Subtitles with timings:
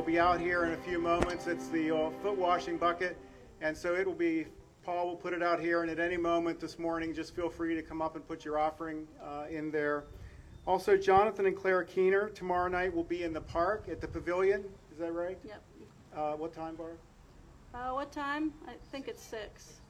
[0.00, 1.46] will be out here in a few moments.
[1.46, 3.18] It's the uh, foot washing bucket.
[3.60, 4.46] And so it will be,
[4.82, 5.82] Paul will put it out here.
[5.82, 8.58] And at any moment this morning, just feel free to come up and put your
[8.58, 10.04] offering uh, in there.
[10.66, 14.64] Also, Jonathan and Clara Keener tomorrow night will be in the park at the pavilion.
[14.90, 15.36] Is that right?
[15.44, 15.62] Yep.
[16.16, 16.96] Uh, what time, Barb?
[17.74, 18.54] Uh, what time?
[18.66, 19.80] I think it's six.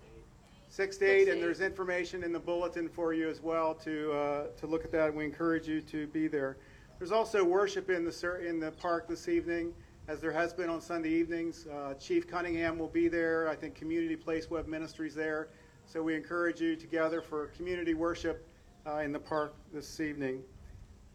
[0.66, 4.46] Six to eight, and there's information in the bulletin for you as well to uh,
[4.58, 5.14] to look at that.
[5.14, 6.56] We encourage you to be there.
[6.98, 9.72] There's also worship in the in the park this evening,
[10.10, 11.68] as there has been on Sunday evenings.
[11.68, 13.48] Uh, Chief Cunningham will be there.
[13.48, 15.46] I think Community Place Web Ministries there.
[15.86, 18.44] So we encourage you to gather for community worship
[18.88, 20.42] uh, in the park this evening.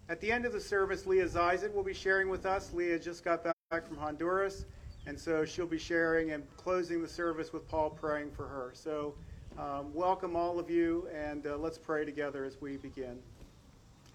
[0.08, 2.72] At the end of the service, Leah Zizek will be sharing with us.
[2.72, 4.64] Leah just got back from Honduras,
[5.08, 8.72] and so she'll be sharing and closing the service with Paul praying for her.
[8.74, 9.14] So
[9.60, 13.20] um, welcome all of you, and uh, let's pray together as we begin.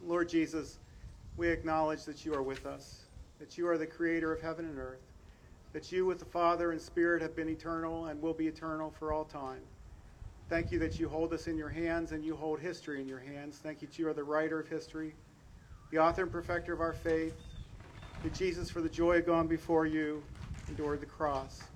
[0.02, 0.78] Lord Jesus,
[1.36, 3.00] we acknowledge that you are with us,
[3.40, 5.00] that you are the creator of heaven and earth,
[5.72, 9.12] that you with the Father and Spirit have been eternal and will be eternal for
[9.12, 9.62] all time.
[10.48, 13.20] Thank you that you hold us in your hands and you hold history in your
[13.20, 13.58] hands.
[13.58, 15.14] Thank you that you are the writer of history,
[15.90, 17.34] the author and perfecter of our faith,
[18.22, 20.22] that Jesus, for the joy of gone before you,
[20.68, 21.70] endured the cross.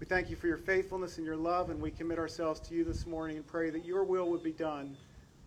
[0.00, 2.84] We thank you for your faithfulness and your love, and we commit ourselves to you
[2.84, 4.96] this morning and pray that your will would be done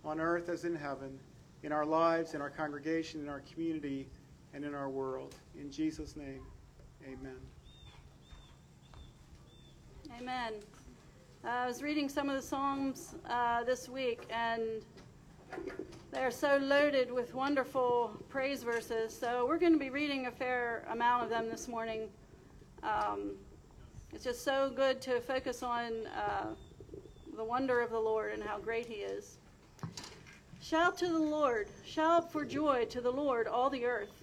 [0.04, 1.20] on earth as in heaven,
[1.62, 4.10] in our lives, in our congregation, in our community,
[4.54, 5.36] and in our world.
[5.60, 6.42] In Jesus' name,
[7.06, 7.38] amen.
[10.20, 10.54] Amen.
[11.44, 14.62] Uh, I was reading some of the Psalms uh, this week, and
[16.12, 19.18] they're so loaded with wonderful praise verses.
[19.18, 22.08] So we're going to be reading a fair amount of them this morning.
[22.84, 23.32] Um,
[24.14, 26.54] it's just so good to focus on uh,
[27.36, 29.38] the wonder of the Lord and how great He is.
[30.62, 34.23] Shout to the Lord, shout for joy to the Lord, all the earth.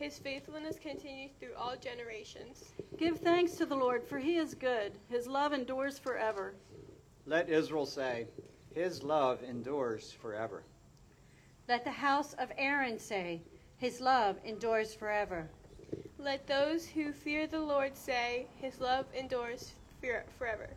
[0.00, 2.72] His faithfulness continues through all generations.
[2.96, 4.92] Give thanks to the Lord, for he is good.
[5.10, 6.54] His love endures forever.
[7.26, 8.26] Let Israel say,
[8.74, 10.62] His love endures forever.
[11.68, 13.42] Let the house of Aaron say,
[13.76, 15.50] His love endures forever.
[16.18, 19.74] Let those who fear the Lord say, His love endures
[20.38, 20.70] forever.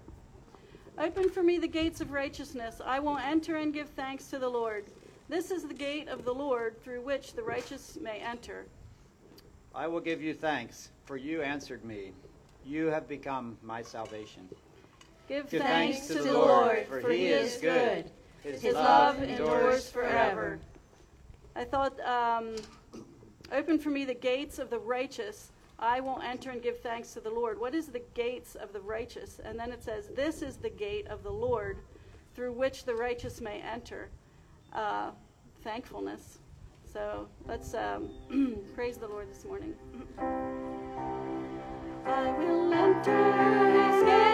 [0.98, 2.82] Open for me the gates of righteousness.
[2.84, 4.84] I will enter and give thanks to the Lord.
[5.30, 8.66] This is the gate of the Lord through which the righteous may enter.
[9.76, 12.12] I will give you thanks, for you answered me.
[12.66, 14.48] You have become my salvation.
[15.28, 18.12] Give, give thanks, thanks, to the Lord, for, he is good.
[18.44, 20.60] His, His love, love endures forever.
[21.56, 22.56] I thought, um,
[23.52, 25.52] open for me the gates of the righteous.
[25.80, 27.60] I will enter and give thanks to the Lord.
[27.60, 29.40] What is the gates of the righteous?
[29.44, 31.80] And then it says, This is the gate of the Lord
[32.36, 34.10] through which the righteous may enter.
[34.72, 35.12] Uh,
[35.64, 36.40] thankfulness.
[36.94, 38.12] So let's um,
[38.76, 39.74] praise the Lord this morning.
[42.06, 43.34] I will enter
[43.72, 44.33] his gates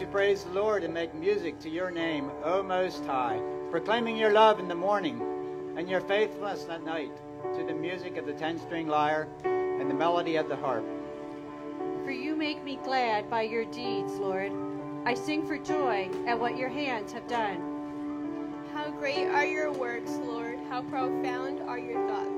[0.00, 3.38] to praise the Lord and make music to your name, O Most High,
[3.70, 5.20] proclaiming your love in the morning
[5.76, 7.14] and your faithfulness at night
[7.54, 10.86] to the music of the ten-string lyre and the melody of the harp.
[12.02, 14.50] For you make me glad by your deeds, Lord.
[15.04, 18.64] I sing for joy at what your hands have done.
[18.72, 20.58] How great are your works, Lord.
[20.70, 22.29] How profound are your thoughts.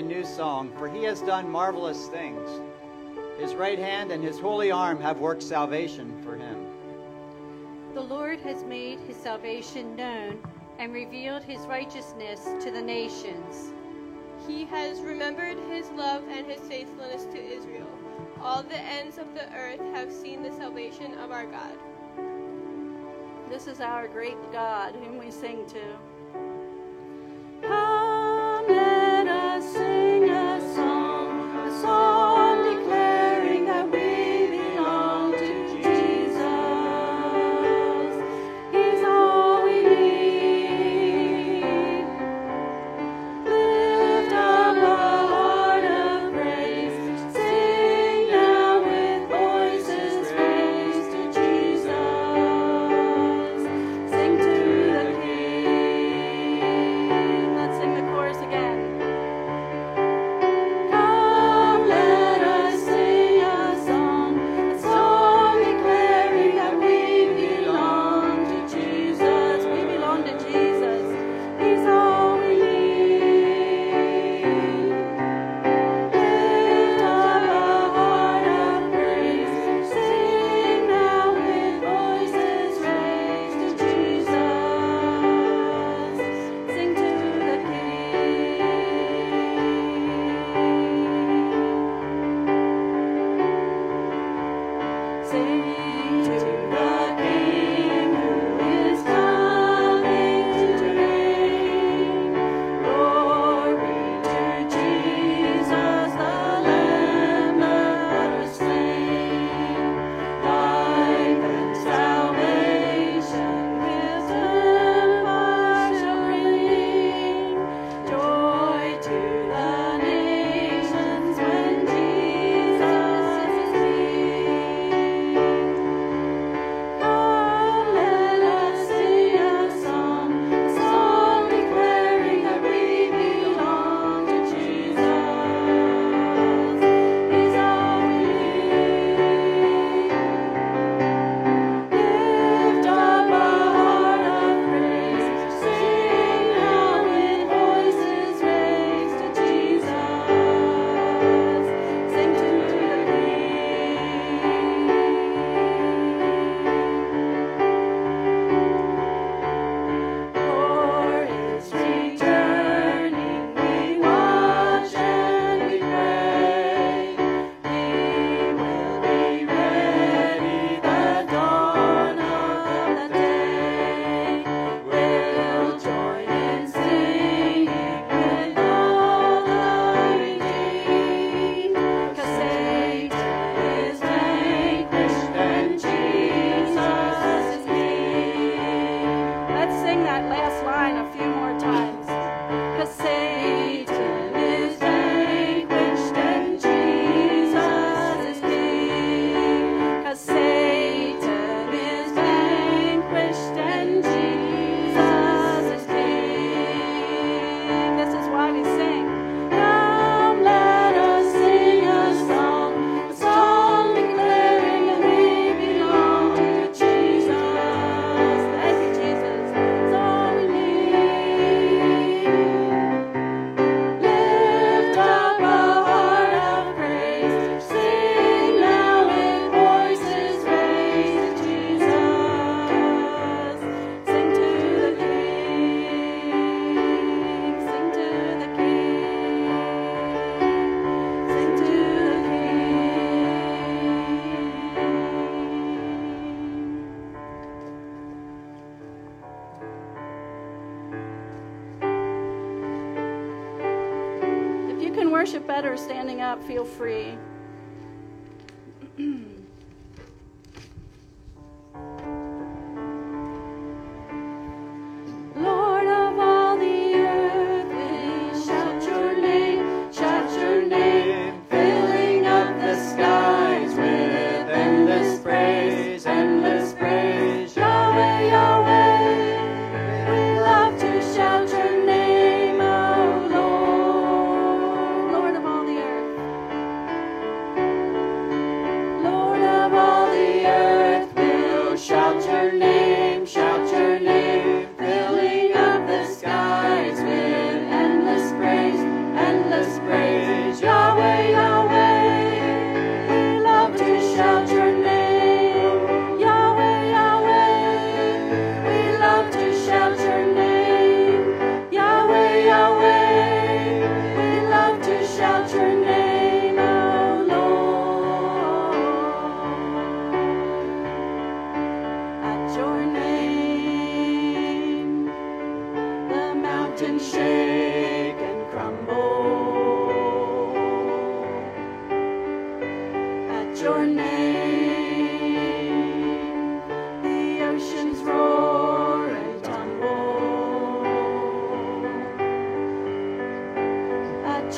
[0.00, 2.48] a new song, for he has done marvelous things.
[3.38, 6.66] His right hand and his holy arm have worked salvation for him.
[7.92, 10.42] The Lord has made his salvation known
[10.78, 13.74] and revealed his righteousness to the nations.
[14.46, 17.90] He has remembered his love and his faithfulness to Israel.
[18.40, 21.74] All the ends of the earth have seen the salvation of our God.
[23.50, 26.09] This is our great God whom we sing to.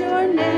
[0.01, 0.52] your name.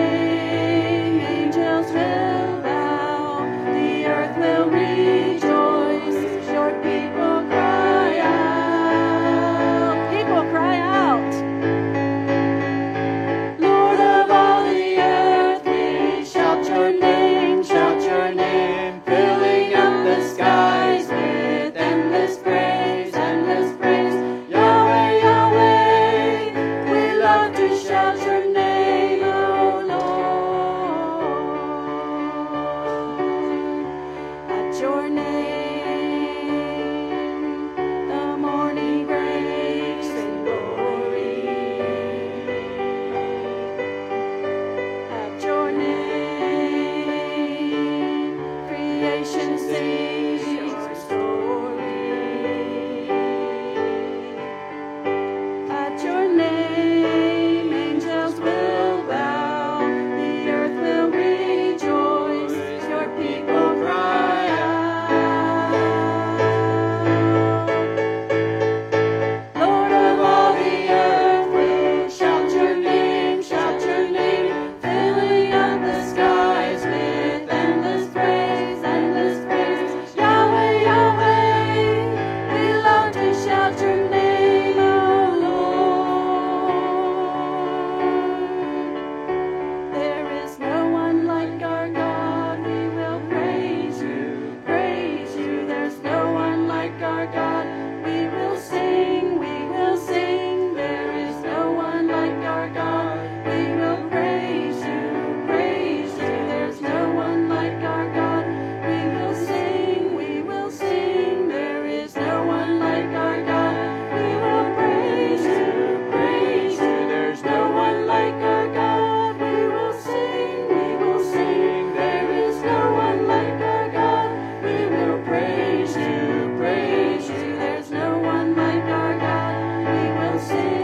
[130.38, 130.83] sin.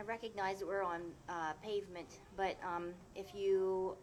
[0.00, 3.98] I recognize that we're on uh, pavement, but um, if you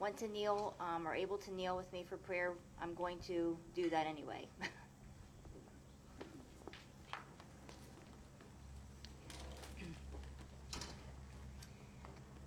[0.00, 2.52] want to kneel um, or able to kneel with me for prayer,
[2.82, 4.48] I'm going to do that anyway.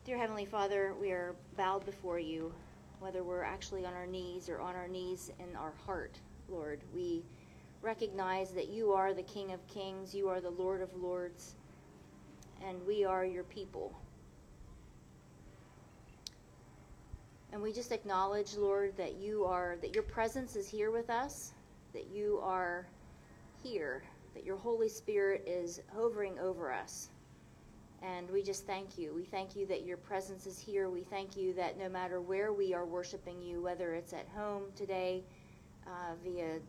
[0.04, 2.54] Dear Heavenly Father, we are bowed before you,
[3.00, 6.82] whether we're actually on our knees or on our knees in our heart, Lord.
[6.94, 7.24] We
[7.82, 11.56] recognize that you are the King of Kings, you are the Lord of Lords
[12.67, 13.93] and we are your people.
[17.52, 21.54] And we just acknowledge, Lord, that you are, that your presence is here with us,
[21.93, 22.86] that you are
[23.63, 24.04] here,
[24.36, 27.10] that your Holy Spirit is hovering over us.
[28.02, 29.13] And we just thank you.
[29.13, 30.89] We thank you that your presence is here.
[30.89, 34.63] We thank you that no matter where we are worshiping you, whether it's at home
[34.76, 35.24] today
[35.86, 36.60] uh, via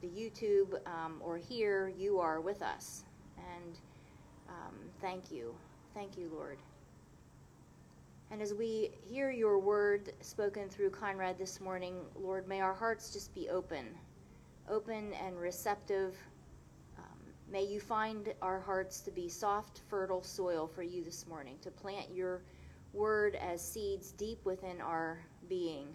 [0.00, 3.04] the YouTube um, or here, you are with us.
[3.36, 3.78] And
[4.48, 5.54] um, thank you.
[5.94, 6.58] Thank you, Lord.
[8.30, 13.12] And as we hear your word spoken through Conrad this morning, Lord, may our hearts
[13.12, 13.84] just be open,
[14.70, 16.16] open and receptive.
[16.96, 17.18] Um,
[17.50, 21.70] may you find our hearts to be soft, fertile soil for you this morning, to
[21.70, 22.40] plant your
[22.94, 25.88] word as seeds deep within our being.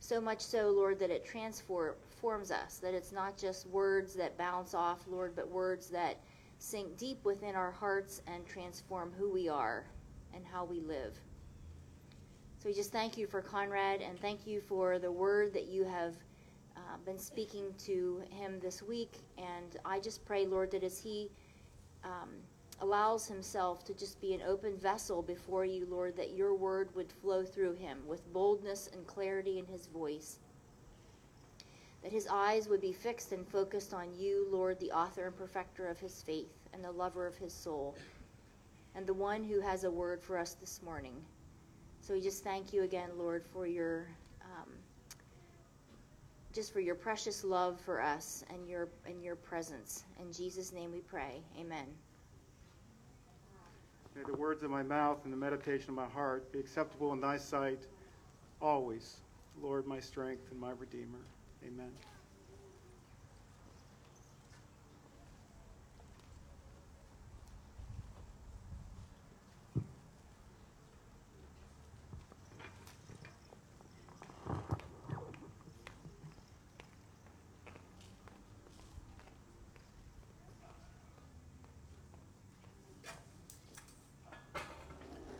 [0.00, 4.72] So much so, Lord, that it transforms us, that it's not just words that bounce
[4.72, 6.16] off, Lord, but words that
[6.58, 9.86] sink deep within our hearts and transform who we are
[10.34, 11.18] and how we live.
[12.58, 15.84] So we just thank you for Conrad and thank you for the word that you
[15.84, 16.16] have
[16.76, 19.18] uh, been speaking to him this week.
[19.38, 21.30] And I just pray, Lord, that as he
[22.04, 22.30] um,
[22.80, 27.12] allows himself to just be an open vessel before you, Lord, that your word would
[27.12, 30.40] flow through him with boldness and clarity in his voice
[32.02, 35.88] that his eyes would be fixed and focused on you, Lord, the author and perfecter
[35.88, 37.96] of his faith and the lover of his soul,
[38.94, 41.14] and the one who has a word for us this morning.
[42.00, 44.06] So we just thank you again, Lord, for your
[44.42, 44.70] um,
[46.54, 50.04] just for your precious love for us and your and your presence.
[50.20, 51.42] In Jesus' name we pray.
[51.58, 51.86] Amen.
[54.14, 57.20] May the words of my mouth and the meditation of my heart be acceptable in
[57.20, 57.86] thy sight
[58.60, 59.20] always,
[59.60, 61.18] Lord, my strength and my redeemer.
[61.66, 61.92] Amen.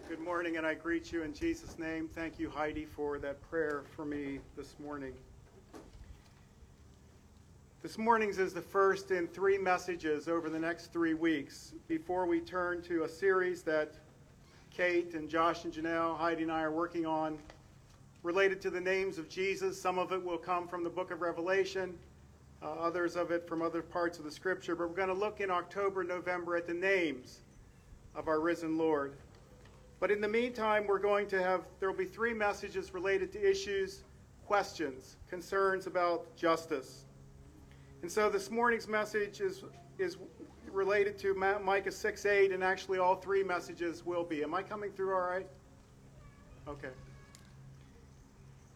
[0.08, 2.08] Good morning, and I greet you in Jesus' name.
[2.08, 5.12] Thank you, Heidi, for that prayer for me this morning.
[7.88, 12.38] This morning's is the first in three messages over the next three weeks before we
[12.38, 13.94] turn to a series that
[14.70, 17.38] Kate and Josh and Janelle, Heidi and I are working on
[18.22, 19.80] related to the names of Jesus.
[19.80, 21.98] Some of it will come from the book of Revelation,
[22.62, 24.76] uh, others of it from other parts of the scripture.
[24.76, 27.40] But we're going to look in October, November at the names
[28.14, 29.14] of our risen Lord.
[29.98, 33.50] But in the meantime, we're going to have, there will be three messages related to
[33.50, 34.02] issues,
[34.44, 37.06] questions, concerns about justice.
[38.02, 39.64] And so this morning's message is,
[39.98, 40.16] is
[40.72, 44.42] related to Micah 6 8, and actually all three messages will be.
[44.42, 45.46] Am I coming through all right?
[46.68, 46.90] Okay.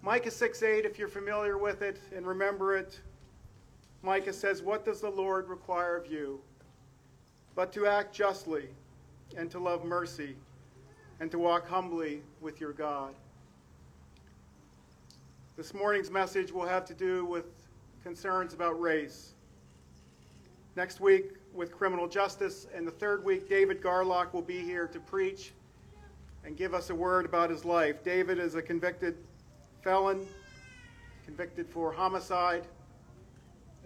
[0.03, 3.01] Micah 6 8, if you're familiar with it and remember it,
[4.03, 6.41] Micah says, What does the Lord require of you?
[7.55, 8.69] But to act justly,
[9.37, 10.37] and to love mercy,
[11.21, 13.15] and to walk humbly with your God.
[15.57, 17.45] This morning's message will have to do with
[18.03, 19.35] concerns about race.
[20.77, 24.99] Next week, with criminal justice, and the third week, David Garlock will be here to
[25.01, 25.53] preach
[26.45, 28.03] and give us a word about his life.
[28.03, 29.17] David is a convicted
[29.83, 30.27] felon,
[31.27, 32.67] convicted for homicide,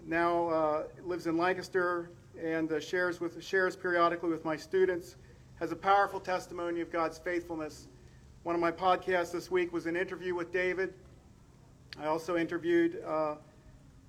[0.05, 2.09] now uh, lives in Lancaster
[2.41, 5.17] and uh, shares with shares periodically with my students.
[5.59, 7.87] Has a powerful testimony of God's faithfulness.
[8.43, 10.93] One of my podcasts this week was an interview with David.
[11.99, 13.35] I also interviewed uh,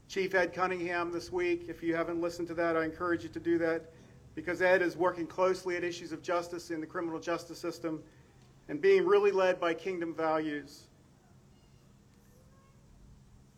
[0.08, 1.66] Chief Ed Cunningham this week.
[1.68, 3.90] If you haven't listened to that, I encourage you to do that
[4.34, 8.02] because Ed is working closely at issues of justice in the criminal justice system
[8.70, 10.84] and being really led by kingdom values.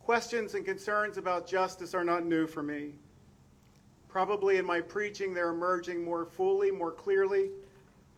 [0.00, 2.94] Questions and concerns about justice are not new for me.
[4.08, 7.50] Probably in my preaching, they're emerging more fully, more clearly.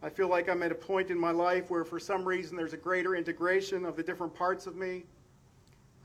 [0.03, 2.73] I feel like I'm at a point in my life where, for some reason, there's
[2.73, 5.05] a greater integration of the different parts of me.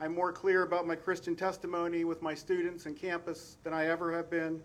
[0.00, 4.14] I'm more clear about my Christian testimony with my students and campus than I ever
[4.14, 4.62] have been.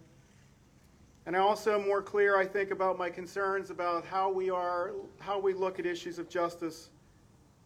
[1.26, 5.40] And I also more clear, I think, about my concerns about how we are, how
[5.40, 6.92] we look at issues of justice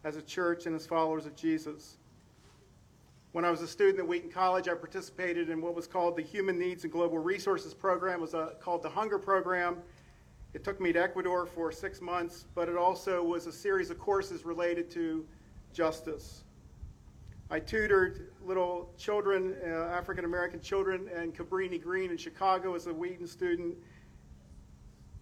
[0.06, 1.97] as a church and as followers of Jesus.
[3.34, 6.21] When I was a student at Wheaton College, I participated in what was called the
[6.21, 8.19] Human Needs and Global Resources Program.
[8.19, 9.77] It was a, called the Hunger Program.
[10.53, 13.99] It took me to Ecuador for six months, but it also was a series of
[13.99, 15.25] courses related to
[15.73, 16.43] justice.
[17.49, 22.93] I tutored little children, uh, African American children, and Cabrini Green in Chicago as a
[22.93, 23.75] Wheaton student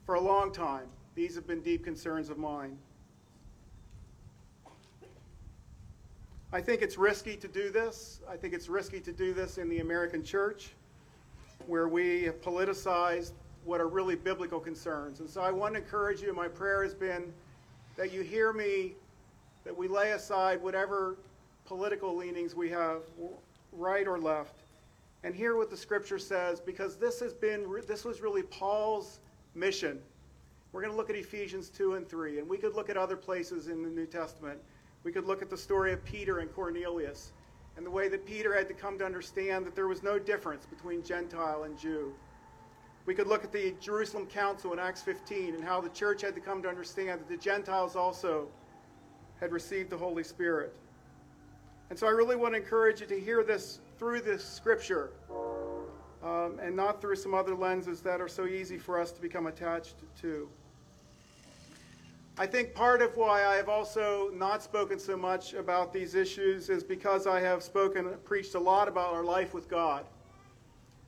[0.06, 0.88] for a long time.
[1.14, 2.78] These have been deep concerns of mine.
[6.52, 8.22] I think it's risky to do this.
[8.28, 10.72] I think it's risky to do this in the American church
[11.68, 13.34] where we have politicized
[13.66, 15.20] what are really biblical concerns.
[15.20, 17.32] And so I want to encourage you, my prayer has been
[17.98, 18.94] that you hear me,
[19.64, 21.18] that we lay aside whatever
[21.66, 23.02] political leanings we have,
[23.72, 24.56] right or left,
[25.24, 29.20] and hear what the scripture says, because this has been, this was really Paul's
[29.56, 30.00] mission.
[30.72, 33.16] We're going to look at Ephesians 2 and 3, and we could look at other
[33.16, 34.60] places in the New Testament.
[35.04, 37.32] We could look at the story of Peter and Cornelius,
[37.78, 40.66] and the way that Peter had to come to understand that there was no difference
[40.66, 42.14] between Gentile and Jew.
[43.06, 46.34] We could look at the Jerusalem Council in Acts 15 and how the church had
[46.36, 48.48] to come to understand that the Gentiles also
[49.40, 50.76] had received the Holy Spirit.
[51.90, 55.12] And so I really want to encourage you to hear this through this scripture
[56.24, 59.48] um, and not through some other lenses that are so easy for us to become
[59.48, 60.50] attached to.
[62.38, 66.70] I think part of why I have also not spoken so much about these issues
[66.70, 70.06] is because I have spoken, preached a lot about our life with God.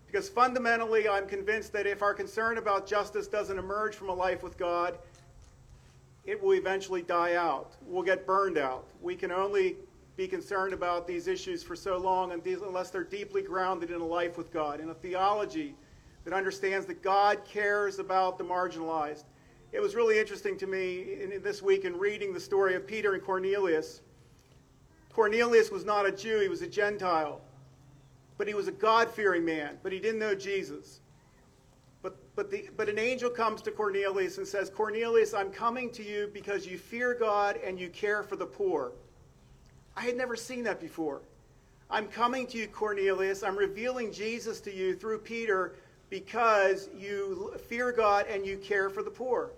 [0.05, 4.41] Because fundamentally, I'm convinced that if our concern about justice doesn't emerge from a life
[4.41, 4.97] with God,
[6.23, 7.73] it will eventually die out.
[7.85, 8.85] We'll get burned out.
[9.01, 9.75] We can only
[10.17, 14.35] be concerned about these issues for so long unless they're deeply grounded in a life
[14.35, 15.75] with God, in a theology
[16.25, 19.25] that understands that God cares about the marginalized.
[19.71, 22.87] It was really interesting to me in, in this week in reading the story of
[22.87, 24.01] Peter and Cornelius.
[25.13, 27.39] Cornelius was not a Jew, he was a Gentile.
[28.39, 30.99] But he was a God fearing man, but he didn't know Jesus.
[32.01, 36.03] But, but, the, but an angel comes to Cornelius and says, Cornelius, I'm coming to
[36.03, 38.93] you because you fear God and you care for the poor.
[39.97, 41.21] I had never seen that before.
[41.89, 43.41] I'm coming to you, Cornelius.
[43.41, 45.73] I'm revealing Jesus to you through Peter
[46.11, 49.49] because you fear God and you care for the poor.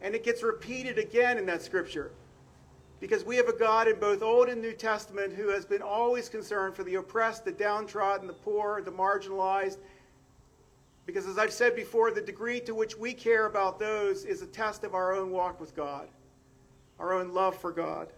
[0.00, 2.10] And it gets repeated again in that scripture.
[3.00, 6.30] Because we have a God in both Old and New Testament who has been always
[6.30, 9.76] concerned for the oppressed, the downtrodden, the poor, the marginalized.
[11.04, 14.46] Because as I've said before, the degree to which we care about those is a
[14.46, 16.08] test of our own walk with God,
[16.98, 18.08] our own love for God.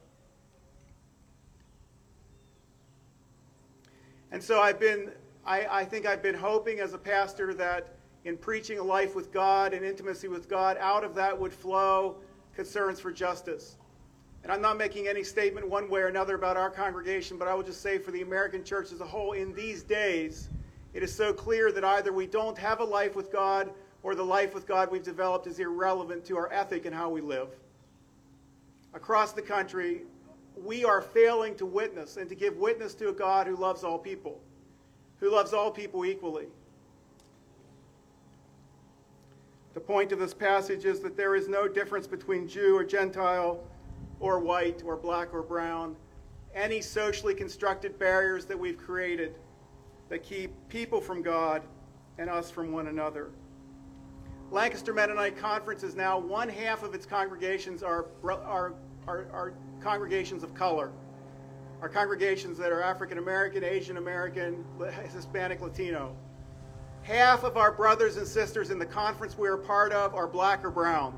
[4.33, 5.11] And so I've been,
[5.47, 9.33] I, I think I've been hoping as a pastor that in preaching a life with
[9.33, 12.17] God and intimacy with God, out of that would flow
[12.55, 13.77] concerns for justice.
[14.43, 17.55] And I'm not making any statement one way or another about our congregation, but I
[17.55, 20.49] will just say for the American church as a whole, in these days,
[20.93, 23.71] it is so clear that either we don't have a life with God
[24.03, 27.21] or the life with God we've developed is irrelevant to our ethic and how we
[27.21, 27.49] live.
[28.93, 30.03] Across the country,
[30.57, 33.99] we are failing to witness and to give witness to a God who loves all
[33.99, 34.41] people,
[35.21, 36.47] who loves all people equally.
[39.75, 43.61] The point of this passage is that there is no difference between Jew or Gentile
[44.21, 45.97] or white or black or brown.
[46.55, 49.35] Any socially constructed barriers that we've created
[50.09, 51.63] that keep people from God
[52.19, 53.31] and us from one another.
[54.53, 58.75] Lancaster Mennonite Conference is now one half of its congregations are, are,
[59.07, 60.91] are congregations of color.
[61.85, 64.65] our congregations that are African American, Asian American,
[65.13, 66.17] Hispanic, Latino.
[67.03, 70.65] Half of our brothers and sisters in the conference we are part of are black
[70.65, 71.15] or brown.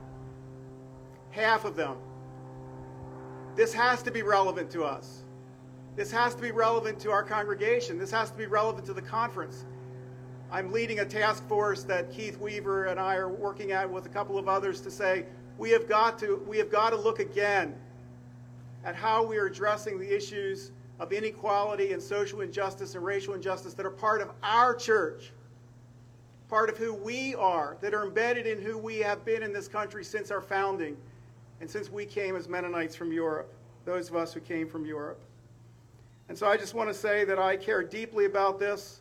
[1.31, 1.99] Half of them.
[3.55, 5.23] This has to be relevant to us.
[5.95, 7.97] This has to be relevant to our congregation.
[7.97, 9.65] This has to be relevant to the conference.
[10.51, 14.09] I'm leading a task force that Keith Weaver and I are working at with a
[14.09, 15.27] couple of others to say
[15.59, 17.75] we have got to we have got to look again
[18.85, 23.75] at how we are addressing the issues of inequality and social injustice and racial injustice
[23.75, 25.33] that are part of our church,
[26.49, 29.69] part of who we are, that are embedded in who we have been in this
[29.69, 30.97] country since our founding
[31.61, 33.53] and since we came as Mennonites from Europe,
[33.85, 35.21] those of us who came from Europe.
[36.29, 39.01] And so I just want to say that I care deeply about this.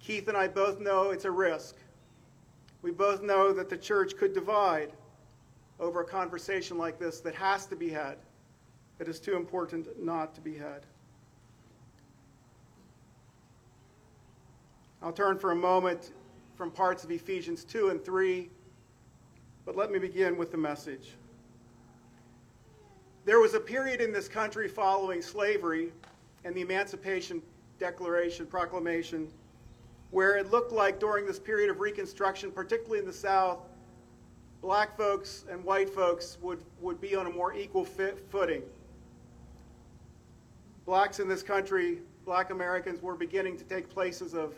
[0.00, 1.76] Keith and I both know it's a risk.
[2.82, 4.92] We both know that the church could divide
[5.82, 8.16] over a conversation like this that has to be had,
[8.98, 10.86] that is too important not to be had.
[15.02, 16.12] I'll turn for a moment
[16.54, 18.48] from parts of Ephesians 2 and 3,
[19.66, 21.16] but let me begin with the message.
[23.24, 25.92] There was a period in this country following slavery
[26.44, 27.42] and the Emancipation
[27.80, 29.26] Declaration, Proclamation,
[30.12, 33.58] where it looked like during this period of Reconstruction, particularly in the South,
[34.62, 38.62] black folks and white folks would, would be on a more equal footing.
[40.86, 44.54] Blacks in this country, black Americans, were beginning to take places of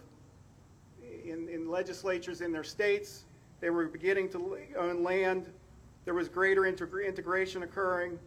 [1.25, 3.25] in, in legislatures in their states.
[3.61, 5.51] They were beginning to own land.
[6.05, 8.19] There was greater integra- integration occurring.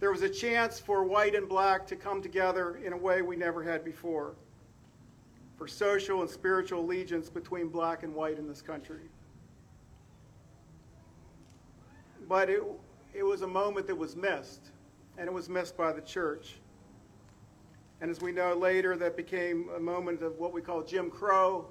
[0.00, 3.36] There was a chance for white and black to come together in a way we
[3.36, 4.34] never had before
[5.56, 9.02] for social and spiritual allegiance between black and white in this country.
[12.28, 12.62] But it,
[13.12, 14.70] it was a moment that was missed,
[15.18, 16.56] and it was missed by the church.
[18.00, 21.66] And as we know later, that became a moment of what we call Jim Crow.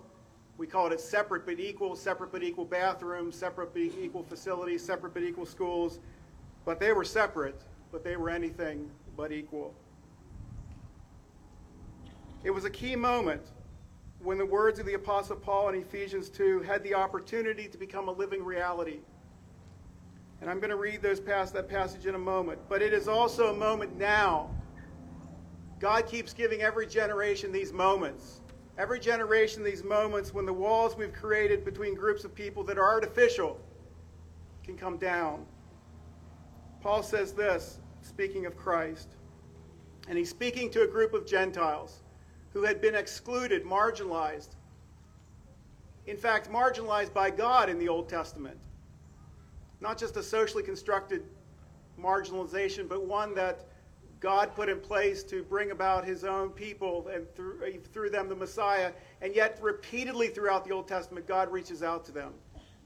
[0.58, 5.14] We called it separate but equal, separate but equal bathrooms, separate but equal facilities, separate
[5.14, 6.00] but equal schools.
[6.66, 7.62] But they were separate,
[7.92, 9.74] but they were anything but equal.
[12.44, 13.42] It was a key moment
[14.20, 18.08] when the words of the Apostle Paul in Ephesians 2 had the opportunity to become
[18.08, 19.00] a living reality.
[20.44, 22.60] And I'm going to read those past that passage in a moment.
[22.68, 24.50] But it is also a moment now.
[25.80, 28.42] God keeps giving every generation these moments.
[28.78, 32.84] Every generation these moments when the walls we've created between groups of people that are
[32.84, 33.58] artificial
[34.66, 35.46] can come down.
[36.82, 39.16] Paul says this, speaking of Christ.
[40.10, 42.02] And he's speaking to a group of Gentiles
[42.52, 44.58] who had been excluded, marginalized.
[46.06, 48.58] In fact, marginalized by God in the Old Testament.
[49.84, 51.26] Not just a socially constructed
[52.02, 53.66] marginalization, but one that
[54.22, 58.30] God put in place to bring about his own people and through, uh, through them
[58.30, 58.94] the Messiah.
[59.22, 62.32] And yet, repeatedly throughout the Old Testament, God reaches out to them.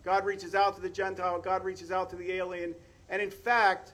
[0.03, 2.73] God reaches out to the Gentile, God reaches out to the alien.
[3.09, 3.93] And in fact,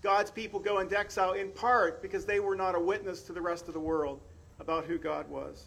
[0.00, 3.42] God's people go into exile in part because they were not a witness to the
[3.42, 4.22] rest of the world
[4.58, 5.66] about who God was.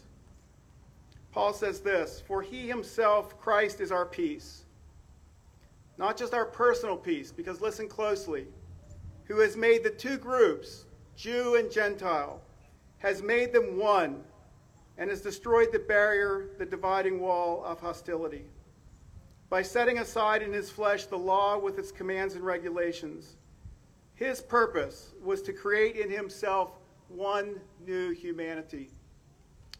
[1.30, 4.64] Paul says this For he himself, Christ, is our peace.
[6.02, 8.48] Not just our personal peace, because listen closely,
[9.26, 12.42] who has made the two groups, Jew and Gentile,
[12.98, 14.24] has made them one,
[14.98, 18.46] and has destroyed the barrier, the dividing wall of hostility.
[19.48, 23.36] By setting aside in his flesh the law with its commands and regulations,
[24.16, 28.90] his purpose was to create in himself one new humanity.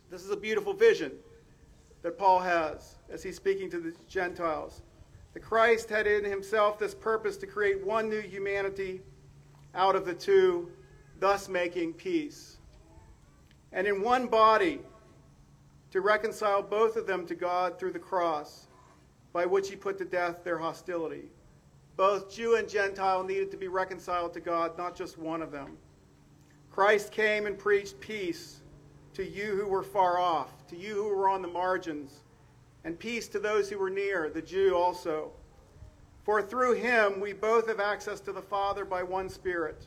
[0.08, 1.14] This is a beautiful vision
[2.02, 4.82] that Paul has as he's speaking to the Gentiles.
[5.34, 9.00] The Christ had in himself this purpose to create one new humanity
[9.74, 10.70] out of the two,
[11.18, 12.58] thus making peace.
[13.72, 14.80] And in one body,
[15.90, 18.66] to reconcile both of them to God through the cross,
[19.32, 21.24] by which he put to death their hostility.
[21.96, 25.76] Both Jew and Gentile needed to be reconciled to God, not just one of them.
[26.70, 28.60] Christ came and preached peace
[29.14, 32.21] to you who were far off, to you who were on the margins,
[32.84, 35.32] and peace to those who were near, the Jew also.
[36.24, 39.86] For through him we both have access to the Father by one Spirit.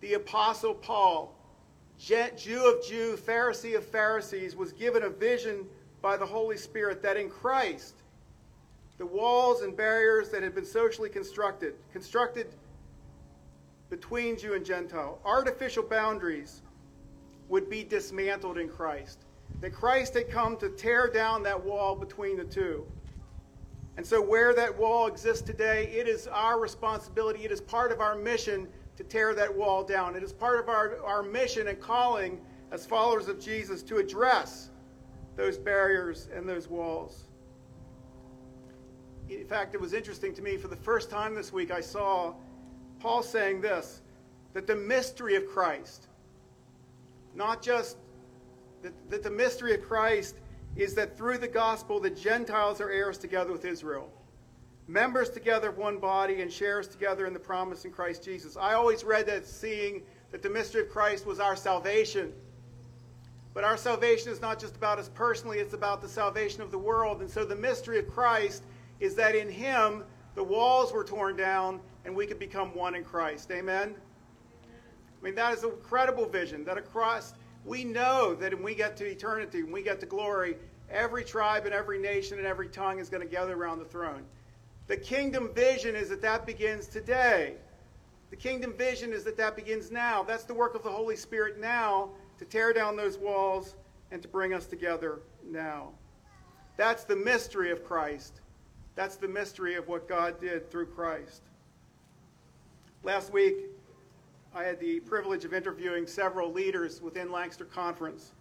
[0.00, 1.34] The Apostle Paul,
[1.98, 5.66] Jew of Jew, Pharisee of Pharisees, was given a vision
[6.02, 8.02] by the Holy Spirit that in Christ,
[8.98, 12.48] the walls and barriers that had been socially constructed, constructed
[13.88, 16.62] between Jew and Gentile, artificial boundaries
[17.48, 19.20] would be dismantled in Christ.
[19.60, 22.86] That Christ had come to tear down that wall between the two.
[23.96, 28.00] And so, where that wall exists today, it is our responsibility, it is part of
[28.00, 30.16] our mission to tear that wall down.
[30.16, 32.40] It is part of our, our mission and calling
[32.70, 34.70] as followers of Jesus to address
[35.36, 37.24] those barriers and those walls.
[39.28, 42.34] In fact, it was interesting to me for the first time this week, I saw
[43.00, 44.02] Paul saying this
[44.54, 46.06] that the mystery of Christ,
[47.34, 47.98] not just
[48.86, 50.36] that, that the mystery of Christ
[50.76, 54.10] is that through the gospel, the Gentiles are heirs together with Israel,
[54.86, 58.56] members together of one body, and shares together in the promise in Christ Jesus.
[58.56, 62.32] I always read that seeing that the mystery of Christ was our salvation.
[63.54, 66.78] But our salvation is not just about us personally, it's about the salvation of the
[66.78, 67.20] world.
[67.22, 68.62] And so the mystery of Christ
[69.00, 70.04] is that in him
[70.34, 73.50] the walls were torn down and we could become one in Christ.
[73.50, 73.94] Amen?
[74.62, 77.32] I mean, that is an incredible vision that across,
[77.66, 80.56] we know that when we get to eternity, when we get to glory,
[80.88, 84.22] every tribe and every nation and every tongue is going to gather around the throne.
[84.86, 87.54] The kingdom vision is that that begins today.
[88.30, 90.22] The kingdom vision is that that begins now.
[90.22, 93.74] That's the work of the Holy Spirit now to tear down those walls
[94.12, 95.90] and to bring us together now.
[96.76, 98.40] That's the mystery of Christ.
[98.94, 101.42] That's the mystery of what God did through Christ.
[103.02, 103.56] Last week,
[104.56, 108.32] I had the privilege of interviewing several leaders within Lancaster Conference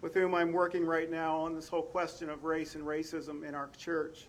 [0.00, 3.54] with whom I'm working right now on this whole question of race and racism in
[3.54, 4.26] our church.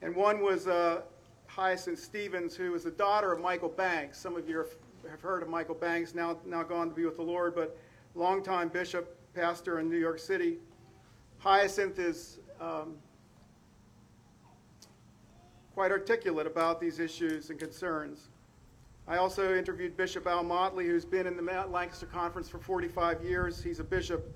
[0.00, 1.02] And one was uh,
[1.48, 4.18] Hyacinth Stevens, who is the daughter of Michael Banks.
[4.18, 4.64] Some of you
[5.10, 7.76] have heard of Michael Banks, now, now gone to be with the Lord, but
[8.14, 10.60] longtime bishop, pastor in New York City.
[11.40, 12.94] Hyacinth is um,
[15.74, 18.30] quite articulate about these issues and concerns.
[19.10, 23.60] I also interviewed Bishop Al Motley, who's been in the Lancaster Conference for 45 years.
[23.60, 24.32] He's a bishop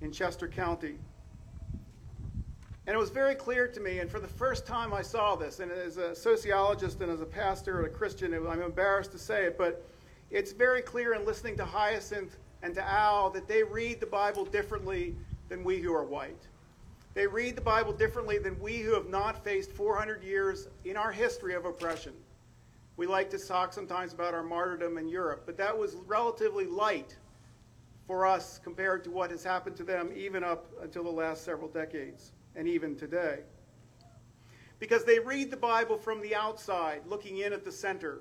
[0.00, 0.94] in Chester County.
[2.86, 5.60] And it was very clear to me, and for the first time I saw this,
[5.60, 9.44] and as a sociologist and as a pastor and a Christian, I'm embarrassed to say
[9.44, 9.86] it, but
[10.30, 14.46] it's very clear in listening to Hyacinth and to Al that they read the Bible
[14.46, 15.14] differently
[15.50, 16.48] than we who are white.
[17.12, 21.12] They read the Bible differently than we who have not faced 400 years in our
[21.12, 22.14] history of oppression.
[23.02, 27.16] We like to talk sometimes about our martyrdom in Europe, but that was relatively light
[28.06, 31.68] for us compared to what has happened to them even up until the last several
[31.68, 33.40] decades and even today.
[34.78, 38.20] Because they read the Bible from the outside, looking in at the center,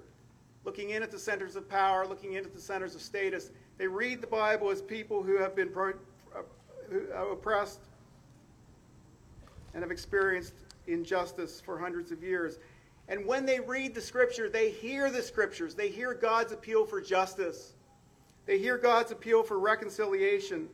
[0.65, 3.51] looking in at the centers of power, looking in at the centers of status.
[3.77, 5.93] They read the Bible as people who have been pro-
[6.35, 7.81] uh, oppressed
[9.75, 10.55] and have experienced
[10.87, 12.57] injustice for hundreds of years.
[13.11, 15.75] And when they read the scripture, they hear the scriptures.
[15.75, 17.73] They hear God's appeal for justice.
[18.45, 20.69] They hear God's appeal for reconciliation.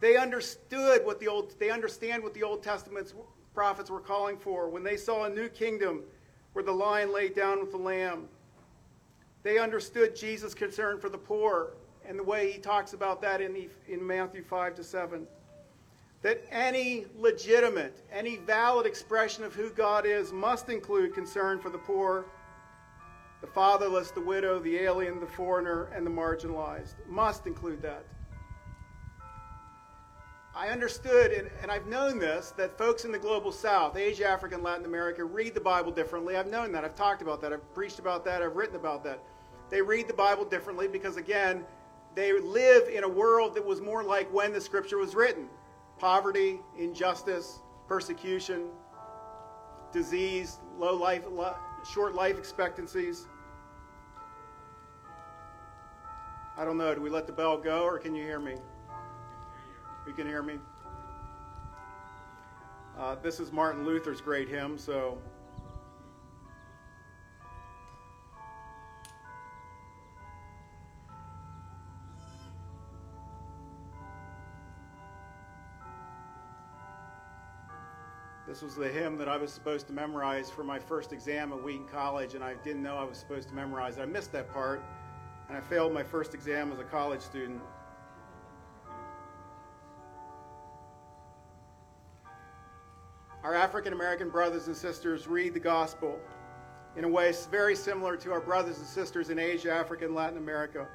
[0.00, 3.12] They understood what the old they understand what the Old Testament's
[3.52, 6.02] prophets were calling for when they saw a new kingdom
[6.54, 8.28] where the lion laid down with the lamb.
[9.42, 11.74] They understood Jesus' concern for the poor
[12.08, 15.26] and the way he talks about that in, in Matthew 5 to 7
[16.24, 21.76] that any legitimate, any valid expression of who God is must include concern for the
[21.76, 22.24] poor,
[23.42, 26.94] the fatherless, the widow, the alien, the foreigner, and the marginalized.
[27.06, 28.06] Must include that.
[30.56, 34.54] I understood, and, and, I've known this, that folks in the global south, Asia, Africa,
[34.54, 36.36] and Latin America, read the Bible differently.
[36.36, 36.84] I've known that.
[36.84, 37.52] I've talked about that.
[37.52, 38.40] I've preached about that.
[38.40, 39.18] I've written about that.
[39.68, 41.66] They read the Bible differently because, again,
[42.14, 45.48] they live in a world that was more like when the scripture was written
[45.98, 48.68] poverty, injustice, persecution,
[49.92, 51.24] disease, low life,
[51.92, 53.26] short life expectancies.
[56.56, 56.94] I don't know.
[56.94, 58.54] Do we let the bell go or can you hear me?
[60.06, 60.58] You can hear me?
[62.98, 65.18] Uh, this is Martin Luther's great hymn, so
[78.46, 81.62] This was the hymn that I was supposed to memorize for my first exam at
[81.62, 84.02] Wheaton College, and I didn't know I was supposed to memorize it.
[84.02, 84.82] I missed that part,
[85.48, 87.62] and I failed my first exam as a college student.
[93.42, 96.18] Our African American brothers and sisters read the gospel
[96.96, 100.36] in a way very similar to our brothers and sisters in Asia, Africa, and Latin
[100.36, 100.86] America.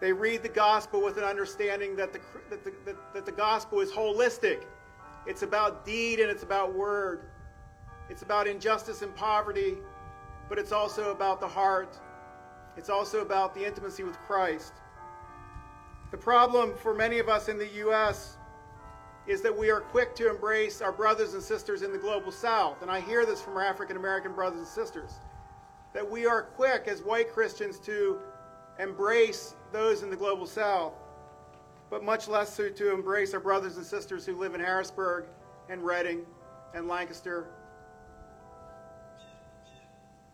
[0.00, 3.80] They read the gospel with an understanding that the, that the, that, that the gospel
[3.80, 4.64] is holistic
[5.26, 7.24] it's about deed and it's about word.
[8.08, 9.76] It's about injustice and poverty,
[10.48, 11.98] but it's also about the heart.
[12.76, 14.74] It's also about the intimacy with Christ.
[16.10, 18.38] The problem for many of us in the U.S.
[19.28, 22.82] is that we are quick to embrace our brothers and sisters in the global south.
[22.82, 25.12] And I hear this from our African American brothers and sisters.
[25.92, 28.18] that we are quick as white Christians to
[28.78, 30.92] embrace those in the global south,
[31.90, 35.24] but much less so to embrace our brothers and sisters who live in Harrisburg
[35.68, 36.24] and Reading
[36.72, 37.48] and Lancaster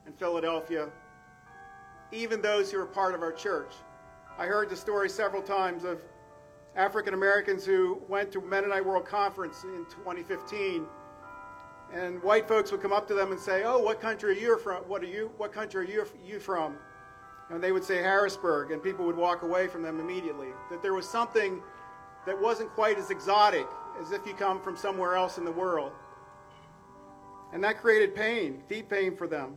[0.04, 0.88] and Philadelphia,
[2.12, 3.72] even those who are part of our church.
[4.38, 6.02] I heard the story several times of
[6.76, 10.84] African Americans who went to Mennonite World Conference in 2015,
[11.94, 14.58] and white folks would come up to them and say, "Oh, what country are you
[14.58, 14.82] from?
[14.84, 15.30] What are you?
[15.38, 16.76] What country are you you from?"
[17.50, 20.48] And they would say Harrisburg, and people would walk away from them immediately.
[20.70, 21.62] That there was something
[22.26, 23.66] that wasn't quite as exotic
[24.00, 25.92] as if you come from somewhere else in the world.
[27.52, 29.54] And that created pain, deep pain for them.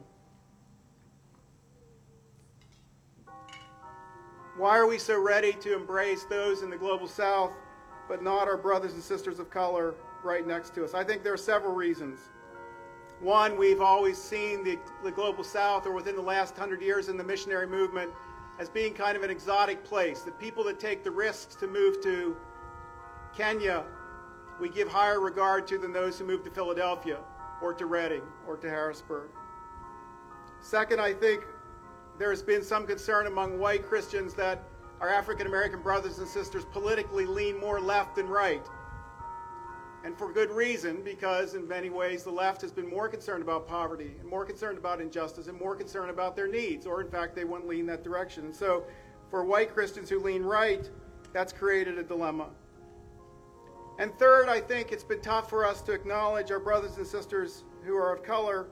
[4.58, 7.52] Why are we so ready to embrace those in the global south,
[8.08, 10.94] but not our brothers and sisters of color right next to us?
[10.94, 12.20] I think there are several reasons.
[13.22, 17.18] One, we've always seen the, the global south, or within the last hundred years in
[17.18, 18.12] the missionary movement,
[18.60, 20.22] as being kind of an exotic place.
[20.22, 22.38] The people that take the risks to move to
[23.36, 23.84] Kenya,
[24.60, 27.20] we give higher regard to than those who move to Philadelphia,
[27.62, 29.30] or to Reading, or to Harrisburg.
[30.62, 31.44] Second, I think
[32.18, 34.64] there's been some concern among white Christians that
[35.02, 38.66] our African American brothers and sisters politically lean more left than right.
[40.04, 43.68] And for good reason, because in many ways the left has been more concerned about
[43.68, 47.36] poverty and more concerned about injustice and more concerned about their needs, or in fact,
[47.36, 48.46] they wouldn't lean that direction.
[48.46, 48.86] And so,
[49.30, 50.90] for white Christians who lean right,
[51.34, 52.50] that's created a dilemma.
[54.00, 57.66] And third, I think it's been tough for us to acknowledge our brothers and sisters
[57.84, 58.68] who are of color,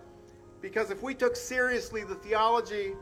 [0.62, 2.94] because if we took seriously the theology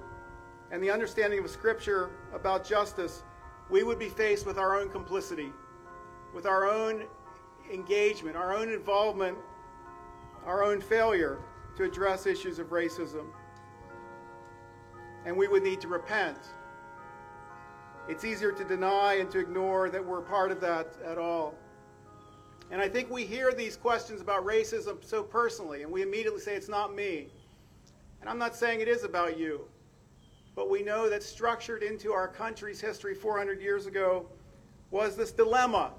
[0.71, 3.21] and the understanding of Scripture about justice,
[3.69, 5.51] we would be faced with our own complicity,
[6.33, 7.05] with our own
[7.71, 9.37] engagement, our own involvement,
[10.45, 11.39] our own failure
[11.77, 13.25] to address issues of racism.
[15.25, 16.39] And we would need to repent.
[18.07, 21.55] It's easier to deny and to ignore that we're part of that at all.
[22.71, 26.55] And I think we hear these questions about racism so personally, and we immediately say,
[26.55, 27.27] it's not me.
[28.21, 29.65] And I'm not saying it is about you.
[30.55, 34.27] But we know that structured into our country's history 400 years ago
[34.89, 35.91] was this dilemma.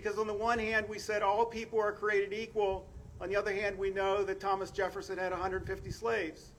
[0.00, 2.88] Because on the one hand, we said all people are created equal.
[3.20, 6.52] On the other hand, we know that Thomas Jefferson had 150 slaves.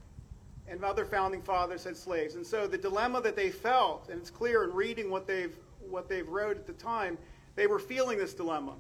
[0.68, 2.36] And other founding fathers had slaves.
[2.36, 5.58] And so the dilemma that they felt, and it's clear in reading what they've,
[5.90, 7.18] what they've wrote at the time,
[7.56, 8.76] they were feeling this dilemma.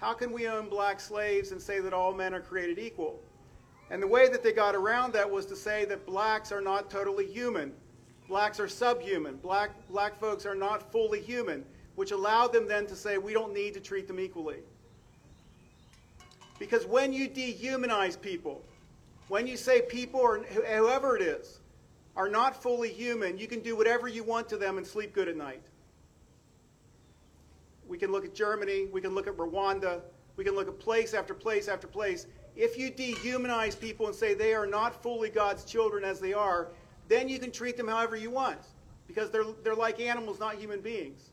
[0.00, 3.20] How can we own black slaves and say that all men are created equal?
[3.90, 6.88] And the way that they got around that was to say that blacks are not
[6.88, 7.74] totally human.
[8.26, 9.36] Blacks are subhuman.
[9.36, 11.66] Black, black folks are not fully human,
[11.98, 14.58] which allowed them then to say we don't need to treat them equally.
[16.60, 18.62] Because when you dehumanize people,
[19.26, 21.58] when you say people or whoever it is
[22.14, 25.26] are not fully human, you can do whatever you want to them and sleep good
[25.26, 25.64] at night.
[27.88, 30.00] We can look at Germany, we can look at Rwanda,
[30.36, 34.34] we can look at place after place after place, if you dehumanize people and say
[34.34, 36.68] they are not fully God's children as they are,
[37.08, 38.60] then you can treat them however you want
[39.08, 41.30] because they're, they're like animals, not human beings.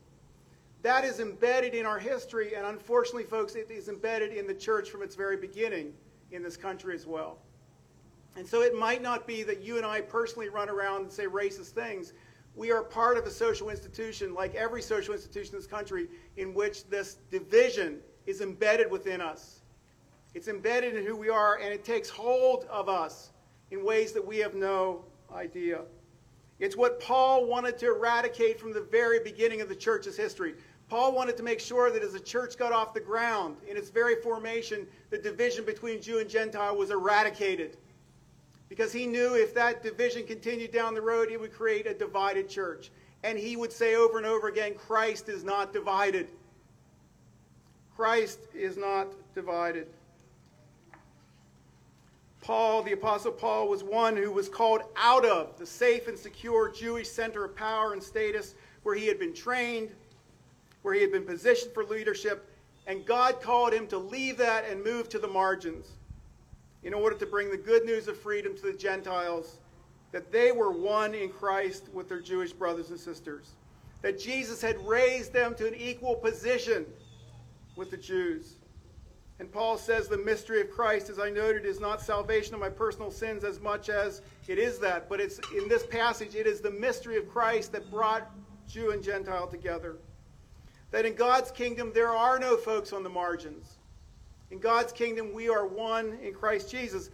[0.82, 4.90] That is embedded in our history, and unfortunately, folks, it is embedded in the church
[4.90, 5.92] from its very beginning
[6.30, 7.38] in this country as well.
[8.36, 11.26] And so it might not be that you and I personally run around and say
[11.26, 12.12] racist things.
[12.54, 16.54] We are part of a social institution, like every social institution in this country, in
[16.54, 19.60] which this division is embedded within us.
[20.34, 23.30] It's embedded in who we are, and it takes hold of us
[23.70, 25.04] in ways that we have no
[25.34, 25.80] idea.
[26.58, 30.54] It's what Paul wanted to eradicate from the very beginning of the church's history.
[30.88, 33.90] Paul wanted to make sure that as the church got off the ground, in its
[33.90, 37.76] very formation, the division between Jew and Gentile was eradicated.
[38.68, 42.48] Because he knew if that division continued down the road, it would create a divided
[42.48, 42.90] church.
[43.22, 46.28] And he would say over and over again Christ is not divided.
[47.96, 49.88] Christ is not divided.
[52.46, 56.70] Paul, the Apostle Paul, was one who was called out of the safe and secure
[56.70, 59.90] Jewish center of power and status where he had been trained,
[60.82, 62.48] where he had been positioned for leadership,
[62.86, 65.88] and God called him to leave that and move to the margins
[66.84, 69.58] in order to bring the good news of freedom to the Gentiles,
[70.12, 73.56] that they were one in Christ with their Jewish brothers and sisters,
[74.02, 76.86] that Jesus had raised them to an equal position
[77.74, 78.55] with the Jews.
[79.38, 82.70] And Paul says the mystery of Christ, as I noted, is not salvation of my
[82.70, 85.10] personal sins as much as it is that.
[85.10, 88.30] But it's in this passage, it is the mystery of Christ that brought
[88.66, 89.96] Jew and Gentile together.
[90.90, 93.76] That in God's kingdom, there are no folks on the margins.
[94.50, 97.10] In God's kingdom, we are one in Christ Jesus.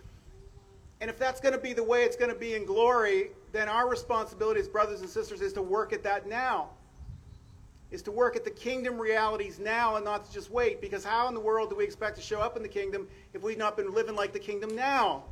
[1.00, 3.68] And if that's going to be the way it's going to be in glory, then
[3.68, 6.70] our responsibility as brothers and sisters is to work at that now.
[7.93, 10.80] Is to work at the kingdom realities now and not to just wait.
[10.80, 13.43] Because how in the world do we expect to show up in the kingdom if
[13.43, 15.24] we've not been living like the kingdom now?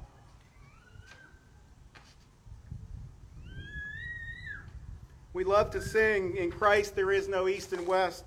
[5.32, 8.24] We love to sing, In Christ there is no east and west,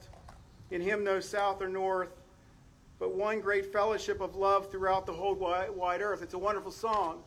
[0.72, 2.10] in him no south or north,
[2.98, 6.24] but one great fellowship of love throughout the whole wide, earth.
[6.24, 7.22] It's a wonderful song.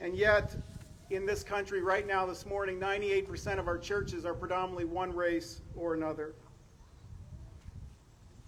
[0.00, 0.56] And yet,
[1.14, 5.60] in this country right now, this morning, 98% of our churches are predominantly one race
[5.76, 6.34] or another.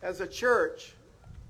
[0.03, 0.95] As a church,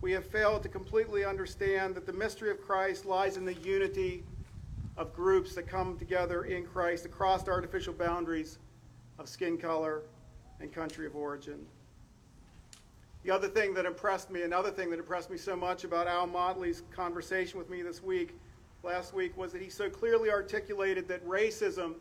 [0.00, 4.24] we have failed to completely understand that the mystery of Christ lies in the unity
[4.96, 8.58] of groups that come together in Christ across artificial boundaries
[9.18, 10.02] of skin color
[10.60, 11.66] and country of origin.
[13.24, 16.26] The other thing that impressed me, another thing that impressed me so much about Al
[16.26, 18.38] Motley's conversation with me this week,
[18.87, 21.95] last week, was that he so clearly articulated that racism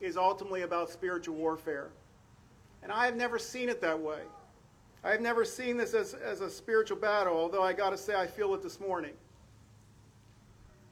[0.00, 1.88] is ultimately about spiritual warfare.
[2.82, 4.20] And I have never seen it that way.
[5.02, 8.14] I have never seen this as, as a spiritual battle, although I got to say
[8.14, 9.14] I feel it this morning.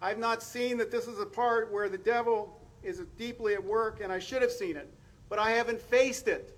[0.01, 4.01] I've not seen that this is a part where the devil is deeply at work,
[4.03, 4.89] and I should have seen it,
[5.28, 6.57] but I haven't faced it.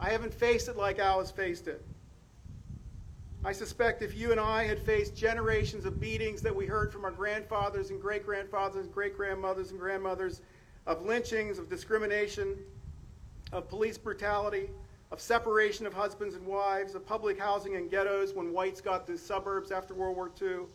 [0.00, 1.84] I haven't faced it like Al's faced it.
[3.48, 7.06] I suspect if you and I had faced generations of beatings that we heard from
[7.06, 10.42] our grandfathers and great grandfathers, great grandmothers and grandmothers,
[10.86, 12.58] of lynchings, of discrimination,
[13.52, 14.68] of police brutality,
[15.10, 19.16] of separation of husbands and wives, of public housing in ghettos when whites got the
[19.16, 20.66] suburbs after World War II,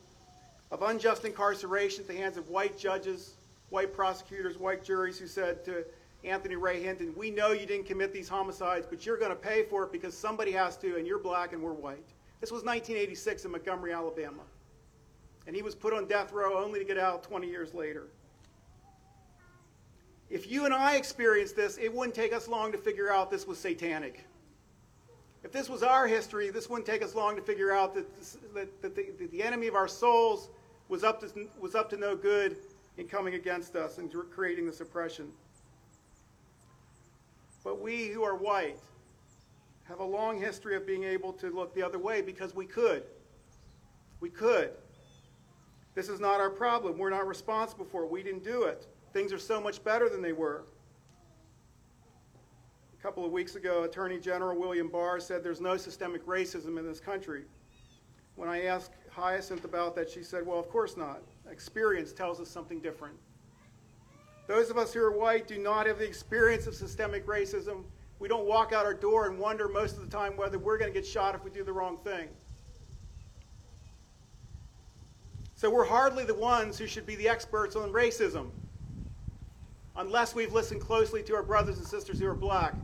[0.71, 3.35] of unjust incarceration at the hands of white judges,
[3.69, 5.85] white prosecutors, white juries who said to
[6.23, 9.61] Anthony Ray Hinton, We know you didn't commit these homicides, but you're going to pay
[9.61, 12.09] for it because somebody has to, and you're black and we're white.
[12.43, 14.41] This was 1986 in Montgomery, Alabama.
[15.47, 18.07] And he was put on death row only to get out 20 years later.
[20.29, 23.47] If you and I experienced this, it wouldn't take us long to figure out this
[23.47, 24.25] was satanic.
[25.45, 28.37] If this was our history, this wouldn't take us long to figure out that, this,
[28.53, 30.49] that, that, the, that the enemy of our souls
[30.89, 32.57] was up, to, was up to no good
[32.97, 35.31] in coming against us and creating this oppression.
[37.63, 38.79] But we who are white
[39.83, 43.03] have a long history of being able to look the other way because we could.
[44.19, 44.71] We could.
[45.95, 46.97] This is not our problem.
[46.97, 48.09] We're not responsible for it.
[48.09, 48.87] We didn't do it.
[49.11, 50.63] Things are so much better than they were.
[52.97, 56.87] A couple of weeks ago, Attorney General William Barr said there's no systemic racism in
[56.87, 57.43] this country.
[58.35, 61.21] When I asked Hyacinth about that, she said, Well, of course not.
[61.51, 63.15] Experience tells us something different.
[64.47, 67.83] Those of us who are white do not have the experience of systemic racism.
[68.23, 70.89] We don't walk out our door and wonder most of the time whether we're going
[70.89, 72.29] to get shot if we do the wrong thing.
[75.55, 78.51] So we're hardly the ones who should be the experts on racism
[79.97, 82.75] unless we've listened closely to our brothers and sisters who are black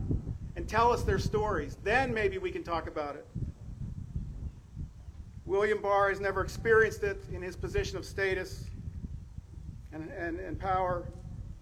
[0.56, 1.78] and tell us their stories.
[1.84, 3.26] Then maybe we can talk about it.
[5.46, 8.64] William Barr has never experienced it in his position of status
[9.94, 11.06] and, and, and power,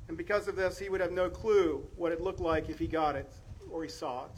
[0.08, 2.88] and because of this, he would have no clue what it looked like if he
[2.88, 3.32] got it
[3.70, 4.30] or he saw it.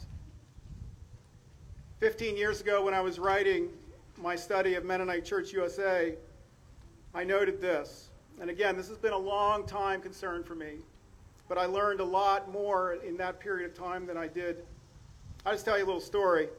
[1.99, 3.69] Fifteen years ago, when I was writing
[4.17, 6.15] my study of Mennonite Church USA,
[7.13, 8.09] I noted this.
[8.39, 10.77] And again, this has been a long time concern for me,
[11.47, 14.63] but I learned a lot more in that period of time than I did.
[15.45, 16.49] I'll just tell you a little story.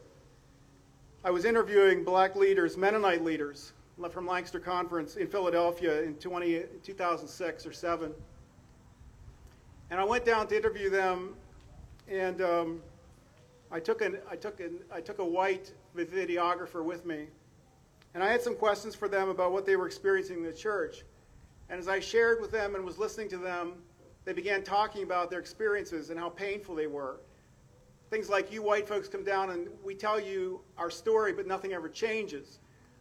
[1.25, 3.73] I was interviewing black leaders, Mennonite leaders,
[4.11, 8.11] from Lancaster Conference in Philadelphia in 20, 2006 or 7.
[9.89, 11.35] And I went down to interview them,
[12.07, 12.81] and um,
[13.71, 17.27] I, took an, I, took an, I took a white videographer with me.
[18.13, 21.03] And I had some questions for them about what they were experiencing in the church.
[21.69, 23.73] And as I shared with them and was listening to them,
[24.25, 27.17] they began talking about their experiences and how painful they were.
[28.09, 31.73] Things like you white folks come down and we tell you our story, but nothing
[31.73, 32.59] ever changes.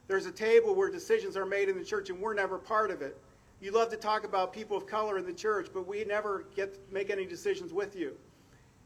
[0.08, 3.02] There's a table where decisions are made in the church and we're never part of
[3.02, 3.16] it.
[3.60, 6.76] You love to talk about people of color in the church, but we never get
[6.90, 8.16] make any decisions with you.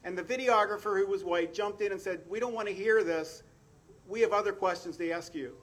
[0.05, 3.03] And the videographer who was white jumped in and said, We don't want to hear
[3.03, 3.42] this.
[4.09, 5.55] We have other questions to ask you.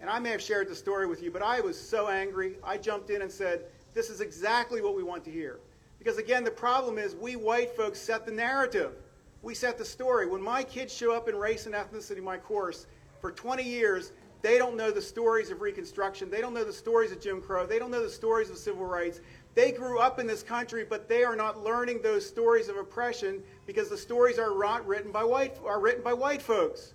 [0.00, 2.56] And I may have shared the story with you, but I was so angry.
[2.64, 3.64] I jumped in and said,
[3.94, 5.60] This is exactly what we want to hear.
[5.98, 8.94] Because again, the problem is we white folks set the narrative
[9.42, 10.26] we set the story.
[10.26, 12.86] When my kids show up in race and ethnicity, my course,
[13.20, 16.30] for 20 years, they don't know the stories of Reconstruction.
[16.30, 17.66] They don't know the stories of Jim Crow.
[17.66, 19.20] They don't know the stories of civil rights.
[19.54, 23.42] They grew up in this country, but they are not learning those stories of oppression
[23.66, 26.94] because the stories are written by white, are written by white folks.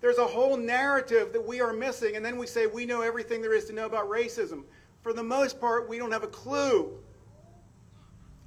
[0.00, 3.42] There's a whole narrative that we are missing, and then we say we know everything
[3.42, 4.64] there is to know about racism.
[5.02, 6.92] for the most part, we don't have a clue.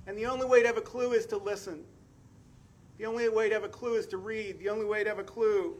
[0.05, 1.83] And the only way to have a clue is to listen.
[2.99, 4.59] The only way to have a clue is to read.
[4.59, 5.75] The only way to have a clue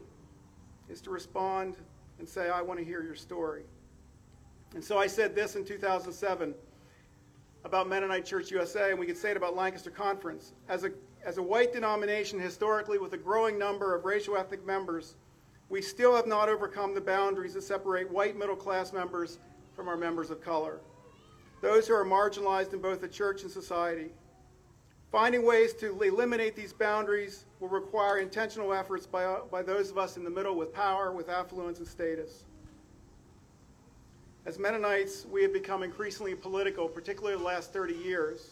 [0.88, 1.76] is to respond
[2.18, 3.62] and say, I want to hear your story.
[4.74, 6.54] And so I said this in 2007
[7.64, 10.52] about Mennonite Church USA, and we could say it about Lancaster Conference.
[10.68, 10.90] As a,
[11.24, 15.16] as a white denomination, historically, with a growing number of racial ethnic members,
[15.70, 19.38] we still have not overcome the boundaries that separate white middle class members
[19.74, 20.80] from our members of color,
[21.62, 24.10] those who are marginalized in both the church and society.
[25.10, 30.16] Finding ways to eliminate these boundaries will require intentional efforts by, by those of us
[30.16, 32.44] in the middle with power, with affluence, and status.
[34.46, 38.50] As Mennonites, we have become increasingly political, particularly the last 30 years.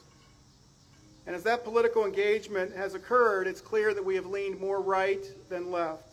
[1.27, 5.25] And as that political engagement has occurred, it's clear that we have leaned more right
[5.51, 6.09] than left.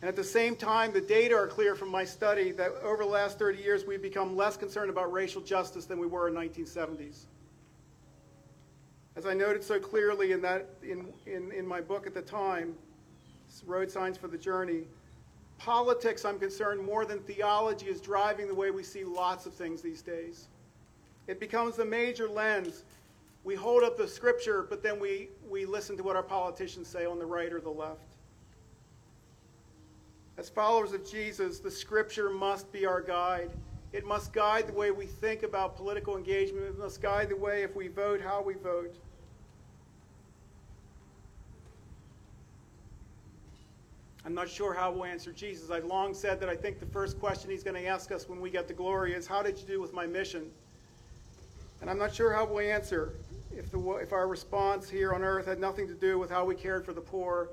[0.00, 3.10] And at the same time, the data are clear from my study that over the
[3.10, 7.24] last 30 years, we've become less concerned about racial justice than we were in 1970s.
[9.16, 12.74] As I noted so clearly in, that, in, in, in my book at the time,
[13.66, 14.84] Road Signs for the Journey,
[15.60, 19.82] politics, I'm concerned, more than theology, is driving the way we see lots of things
[19.82, 20.48] these days.
[21.26, 22.84] It becomes the major lens.
[23.44, 27.04] We hold up the scripture, but then we, we listen to what our politicians say
[27.04, 28.16] on the right or the left.
[30.38, 33.50] As followers of Jesus, the scripture must be our guide.
[33.92, 36.64] It must guide the way we think about political engagement.
[36.64, 38.94] It must guide the way, if we vote, how we vote.
[44.24, 45.70] I'm not sure how we'll answer Jesus.
[45.70, 48.40] I've long said that I think the first question he's going to ask us when
[48.40, 50.50] we get to glory is, How did you do with my mission?
[51.80, 53.14] And I'm not sure how we'll answer
[53.50, 56.54] if, the, if our response here on earth had nothing to do with how we
[56.54, 57.48] cared for the poor,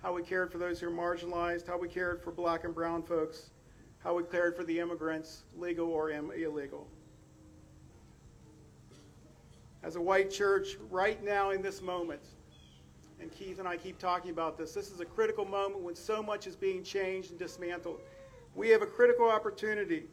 [0.00, 3.02] how we cared for those who are marginalized, how we cared for black and brown
[3.02, 3.50] folks,
[4.02, 6.86] how we cared for the immigrants, legal or illegal.
[9.82, 12.22] As a white church, right now in this moment,
[13.22, 14.74] and Keith and I keep talking about this.
[14.74, 18.00] This is a critical moment when so much is being changed and dismantled.
[18.54, 20.04] We have a critical opportunity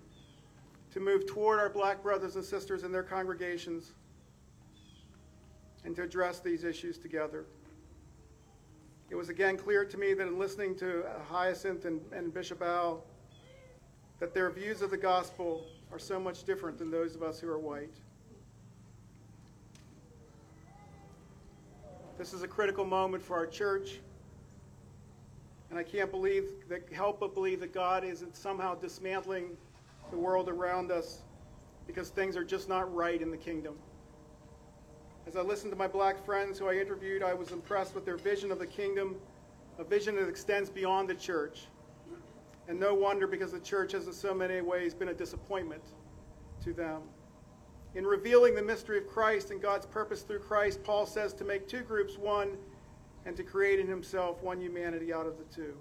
[0.94, 3.94] to move toward our black brothers and sisters and their congregations
[5.84, 7.46] and to address these issues together.
[9.10, 13.04] It was again clear to me that in listening to Hyacinth and, and Bishop Al,
[14.20, 17.50] that their views of the gospel are so much different than those of us who
[17.50, 17.96] are white.
[22.20, 24.02] This is a critical moment for our church.
[25.70, 29.56] And I can't believe that, help but believe that God isn't somehow dismantling
[30.12, 31.22] the world around us
[31.88, 33.76] because things are just not right in the kingdom.
[35.28, 38.18] As I listened to my black friends who I interviewed, I was impressed with their
[38.18, 39.16] vision of the kingdom,
[39.78, 41.68] a vision that extends beyond the church.
[42.68, 45.84] And no wonder because the church has in so many ways been a disappointment
[46.66, 47.02] to them.
[47.96, 51.68] In revealing the mystery of Christ and God's purpose through Christ, Paul says to make
[51.68, 52.58] two groups one
[53.26, 55.76] and to create in himself one humanity out of the two.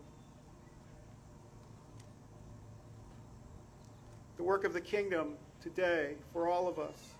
[4.36, 7.14] The work of the kingdom today for all of us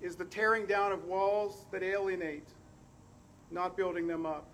[0.00, 2.48] is the tearing down of walls that alienate,
[3.50, 4.46] not building them up.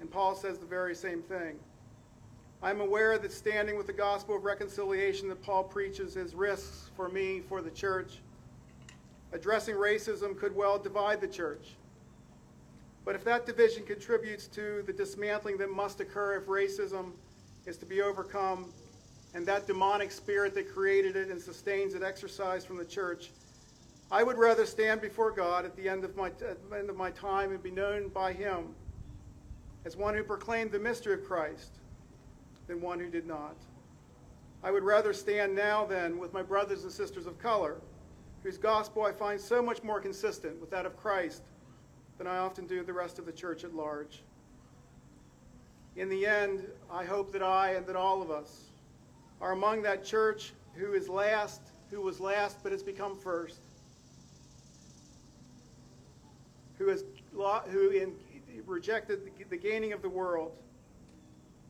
[0.00, 1.58] And Paul says the very same thing.
[2.62, 7.08] I'm aware that standing with the gospel of reconciliation that Paul preaches has risks for
[7.08, 8.18] me, for the church.
[9.32, 11.76] Addressing racism could well divide the church.
[13.06, 17.12] But if that division contributes to the dismantling that must occur if racism
[17.64, 18.70] is to be overcome,
[19.32, 23.30] and that demonic spirit that created it and sustains it exercised from the church,
[24.10, 26.96] I would rather stand before God at the end of my, at the end of
[26.96, 28.74] my time and be known by Him
[29.86, 31.79] as one who proclaimed the mystery of Christ
[32.70, 33.56] than one who did not.
[34.62, 37.80] I would rather stand now then with my brothers and sisters of color,
[38.44, 41.42] whose gospel I find so much more consistent with that of Christ
[42.16, 44.22] than I often do the rest of the church at large.
[45.96, 48.66] In the end, I hope that I and that all of us
[49.40, 51.60] are among that church who is last,
[51.90, 53.62] who was last but has become first,
[56.78, 57.02] who has
[57.70, 58.14] who in,
[58.64, 60.52] rejected the, the gaining of the world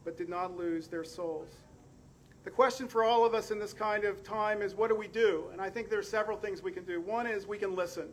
[0.05, 1.49] but did not lose their souls.
[2.43, 5.09] The question for all of us in this kind of time is what do we
[5.09, 5.45] do?
[5.53, 7.01] And I think there are several things we can do.
[7.01, 8.09] One is we can listen.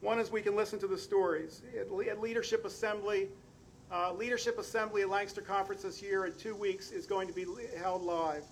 [0.00, 1.62] One is we can listen to the stories.
[1.78, 3.28] At, Leadership Assembly,
[3.92, 7.44] uh, Leadership Assembly at Lancaster Conference this year in two weeks is going to be
[7.78, 8.44] held live.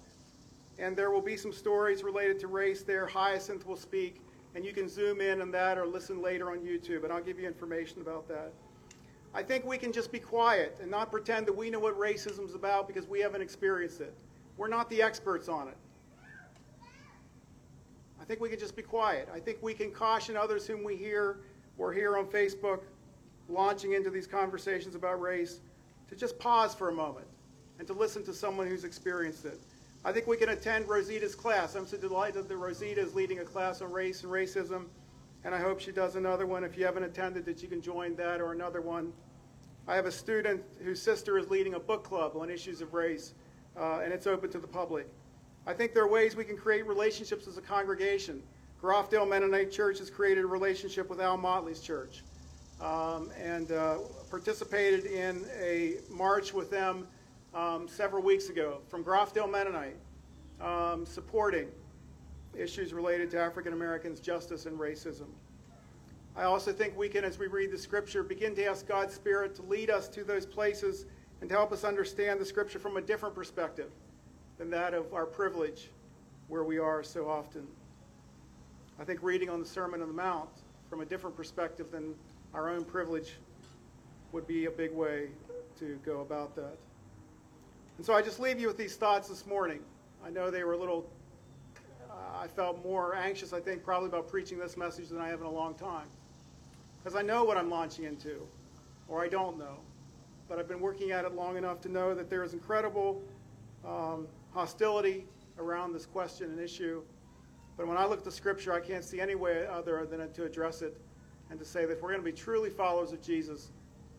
[0.78, 3.06] And there will be some stories related to race there.
[3.06, 4.20] Hyacinth will speak,
[4.54, 7.40] and you can zoom in on that or listen later on YouTube, and I'll give
[7.40, 8.52] you information about that.
[9.34, 12.46] I think we can just be quiet and not pretend that we know what racism
[12.46, 14.14] is about because we haven't experienced it.
[14.56, 15.76] We're not the experts on it.
[18.20, 19.28] I think we can just be quiet.
[19.32, 21.38] I think we can caution others whom we hear
[21.78, 22.80] or hear on Facebook
[23.48, 25.60] launching into these conversations about race
[26.08, 27.26] to just pause for a moment
[27.78, 29.58] and to listen to someone who's experienced it.
[30.04, 31.74] I think we can attend Rosita's class.
[31.74, 34.86] I'm so delighted that Rosita is leading a class on race and racism,
[35.48, 36.62] and I hope she does another one.
[36.62, 39.14] If you haven't attended, that you can join that or another one.
[39.86, 43.32] I have a student whose sister is leading a book club on issues of race,
[43.74, 45.08] uh, and it's open to the public.
[45.66, 48.42] I think there are ways we can create relationships as a congregation.
[48.82, 52.24] Groffdale Mennonite Church has created a relationship with Al Motley's church
[52.82, 57.06] um, and uh, participated in a march with them
[57.54, 59.96] um, several weeks ago from Groffdale Mennonite,
[60.60, 61.68] um, supporting
[62.58, 65.26] issues related to African Americans' justice and racism.
[66.36, 69.54] I also think we can, as we read the scripture, begin to ask God's Spirit
[69.56, 71.06] to lead us to those places
[71.40, 73.90] and to help us understand the scripture from a different perspective
[74.56, 75.90] than that of our privilege
[76.48, 77.66] where we are so often.
[79.00, 80.48] I think reading on the Sermon on the Mount
[80.90, 82.14] from a different perspective than
[82.54, 83.36] our own privilege
[84.32, 85.28] would be a big way
[85.78, 86.76] to go about that.
[87.96, 89.80] And so I just leave you with these thoughts this morning.
[90.24, 91.08] I know they were a little,
[92.40, 95.46] I felt more anxious, I think, probably about preaching this message than I have in
[95.46, 96.06] a long time.
[96.98, 98.46] Because I know what I'm launching into,
[99.08, 99.78] or I don't know.
[100.48, 103.22] But I've been working at it long enough to know that there is incredible
[103.84, 105.26] um, hostility
[105.58, 107.02] around this question and issue.
[107.76, 110.44] But when I look at the scripture, I can't see any way other than to
[110.44, 110.96] address it
[111.50, 113.72] and to say that if we're going to be truly followers of Jesus,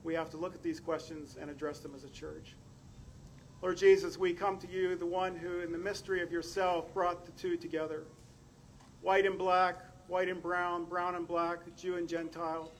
[0.04, 2.56] we have to look at these questions and address them as a church.
[3.62, 7.26] Lord Jesus, we come to you, the one who, in the mystery of yourself, brought
[7.26, 8.04] the two together
[9.02, 12.72] white and black, white and brown, brown and black, Jew and Gentile.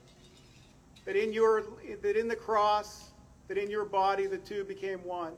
[1.04, 1.64] That in, your,
[2.02, 3.10] that in the cross,
[3.48, 5.32] that in your body, the two became one.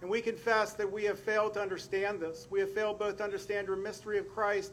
[0.00, 2.48] And we confess that we have failed to understand this.
[2.50, 4.72] We have failed both to understand your mystery of Christ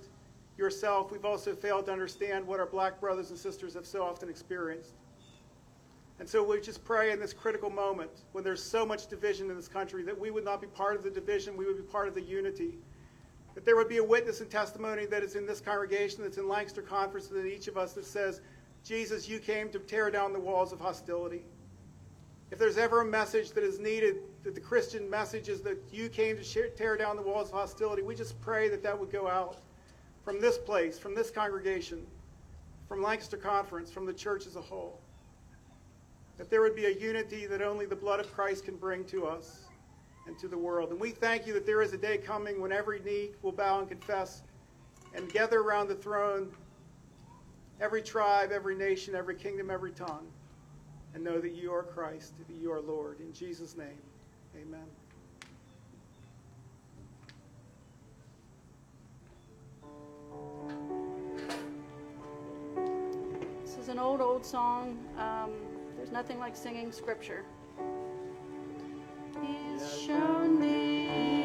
[0.57, 1.11] yourself.
[1.11, 4.93] We've also failed to understand what our black brothers and sisters have so often experienced.
[6.19, 9.55] And so we just pray in this critical moment when there's so much division in
[9.55, 12.09] this country that we would not be part of the division, we would be part
[12.09, 12.77] of the unity.
[13.55, 16.47] That there would be a witness and testimony that is in this congregation, that's in
[16.47, 18.41] Lancaster Conference, that each of us that says,
[18.83, 21.43] Jesus, you came to tear down the walls of hostility.
[22.51, 26.09] If there's ever a message that is needed, that the Christian message is that you
[26.09, 29.27] came to tear down the walls of hostility, we just pray that that would go
[29.27, 29.57] out
[30.25, 32.05] from this place, from this congregation,
[32.89, 34.99] from Lancaster Conference, from the church as a whole
[36.39, 39.27] that there would be a unity that only the blood of Christ can bring to
[39.27, 39.65] us
[40.25, 40.89] and to the world.
[40.89, 43.79] And we thank you that there is a day coming when every knee will bow
[43.79, 44.41] and confess
[45.13, 46.49] and gather around the throne
[47.81, 50.27] every tribe, every nation, every kingdom, every tongue,
[51.13, 53.19] and know that you are Christ, that you are Lord.
[53.19, 53.87] In Jesus' name,
[54.55, 54.79] amen.
[63.61, 64.97] This is an old, old song.
[65.17, 65.78] Um,
[66.09, 67.45] there's nothing like singing scripture.
[69.41, 71.38] He's shown me.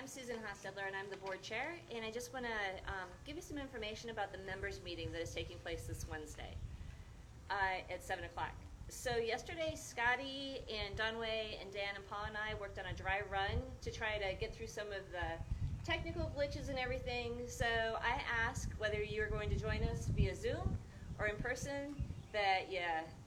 [0.00, 1.74] I'm Susan Hostetler, and I'm the board chair.
[1.94, 5.20] And I just want to um, give you some information about the members' meeting that
[5.20, 6.56] is taking place this Wednesday
[7.50, 8.54] uh, at 7 o'clock.
[8.88, 13.20] So, yesterday, Scotty and Dunway and Dan and Paul and I worked on a dry
[13.30, 15.36] run to try to get through some of the
[15.84, 17.32] technical glitches and everything.
[17.46, 20.78] So, I ask whether you're going to join us via Zoom
[21.18, 21.94] or in person,
[22.32, 22.80] that you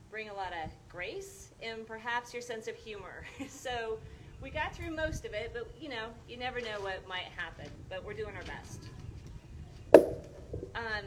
[0.09, 3.25] bring a lot of grace and perhaps your sense of humor.
[3.47, 3.99] so,
[4.43, 7.65] we got through most of it, but you know, you never know what might happen.
[7.89, 8.81] But we're doing our best.
[10.75, 11.05] Um,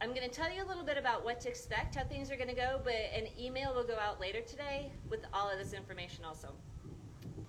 [0.00, 2.36] I'm going to tell you a little bit about what to expect, how things are
[2.36, 5.74] going to go, but an email will go out later today with all of this
[5.74, 6.48] information also.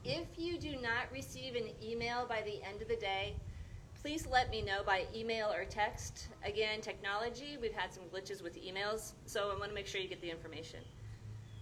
[0.04, 3.36] If you do not receive an email by the end of the day,
[4.02, 6.28] please let me know by email or text.
[6.44, 10.08] Again, technology, we've had some glitches with emails, so I want to make sure you
[10.08, 10.82] get the information.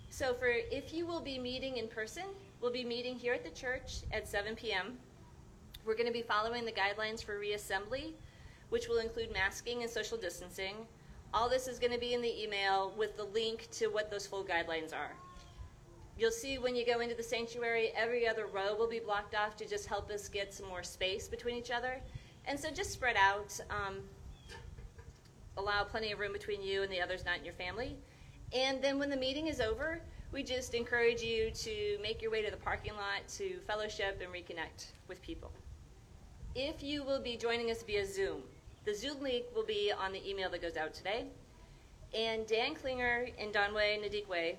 [0.09, 2.25] So for if you will be meeting in person,
[2.63, 4.97] we'll be meeting here at the church at 7 p.m.
[5.85, 8.13] We're going to be following the guidelines for reassembly,
[8.69, 10.75] which will include masking and social distancing.
[11.33, 14.25] All this is going to be in the email with the link to what those
[14.25, 15.11] full guidelines are.
[16.17, 19.57] You'll see when you go into the sanctuary, every other row will be blocked off
[19.57, 21.99] to just help us get some more space between each other.
[22.45, 23.97] And so just spread out, um,
[25.57, 27.97] allow plenty of room between you and the others not in your family.
[28.53, 29.99] And then when the meeting is over,
[30.33, 34.33] we just encourage you to make your way to the parking lot to fellowship and
[34.33, 35.51] reconnect with people.
[36.55, 38.41] If you will be joining us via Zoom,
[38.83, 41.25] the Zoom link will be on the email that goes out today.
[42.15, 44.55] And Dan Klinger and Donway Nadikwe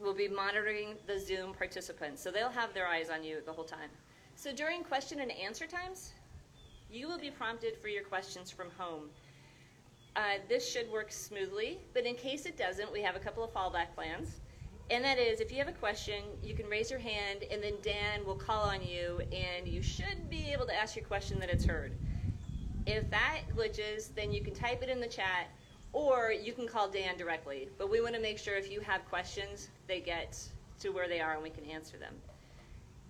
[0.00, 3.64] will be monitoring the Zoom participants, so they'll have their eyes on you the whole
[3.64, 3.90] time.
[4.34, 6.12] So during question and answer times,
[6.90, 9.10] you will be prompted for your questions from home.
[10.16, 13.52] Uh, this should work smoothly, but in case it doesn't, we have a couple of
[13.52, 14.40] fallback plans.
[14.88, 17.74] And that is, if you have a question, you can raise your hand, and then
[17.82, 21.50] Dan will call on you, and you should be able to ask your question that
[21.50, 21.92] it's heard.
[22.86, 25.48] If that glitches, then you can type it in the chat,
[25.92, 27.68] or you can call Dan directly.
[27.78, 30.38] But we want to make sure if you have questions, they get
[30.80, 32.14] to where they are and we can answer them.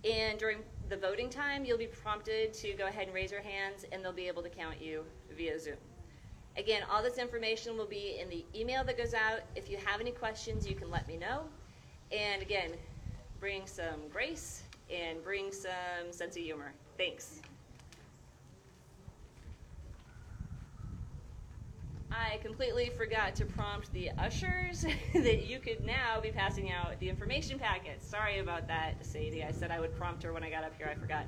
[0.03, 0.59] And during
[0.89, 4.13] the voting time, you'll be prompted to go ahead and raise your hands, and they'll
[4.13, 5.03] be able to count you
[5.35, 5.75] via Zoom.
[6.55, 9.41] Again, all this information will be in the email that goes out.
[9.55, 11.43] If you have any questions, you can let me know.
[12.11, 12.71] And again,
[13.39, 16.73] bring some grace and bring some sense of humor.
[16.97, 17.41] Thanks.
[22.09, 27.09] I completely forgot to prompt the ushers that you could now be passing out the
[27.09, 28.07] information packets.
[28.07, 29.43] Sorry about that, Sadie.
[29.43, 30.89] I said I would prompt her when I got up here.
[30.89, 31.25] I forgot.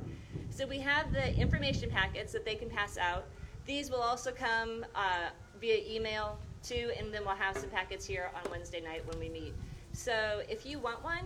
[0.49, 3.25] So we have the information packets that they can pass out.
[3.65, 8.31] These will also come uh, via email too, and then we'll have some packets here
[8.33, 9.53] on Wednesday night when we meet.
[9.99, 11.25] So if you want one,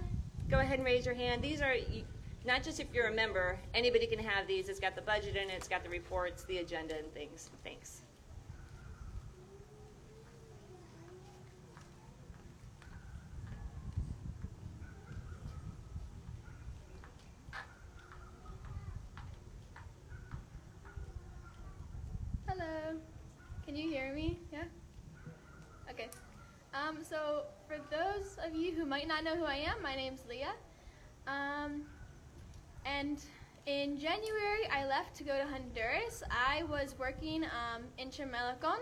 [0.49, 1.43] go ahead and raise your hand.
[1.43, 1.75] These are
[2.43, 4.67] not just if you're a member, anybody can have these.
[4.67, 7.51] It's got the budget in it, it's got the reports, the agenda, and things.
[7.63, 8.01] Thanks.
[22.47, 22.97] Hello.
[23.67, 24.39] Can you hear me?
[24.51, 24.63] Yeah?
[25.91, 26.07] Okay.
[26.73, 30.21] Um, so, for those of you who might not know who I am, my name's
[30.27, 30.55] Leah.
[31.27, 31.83] Um,
[32.83, 33.19] and
[33.67, 36.23] in January, I left to go to Honduras.
[36.31, 38.79] I was working um, in Chamelecon.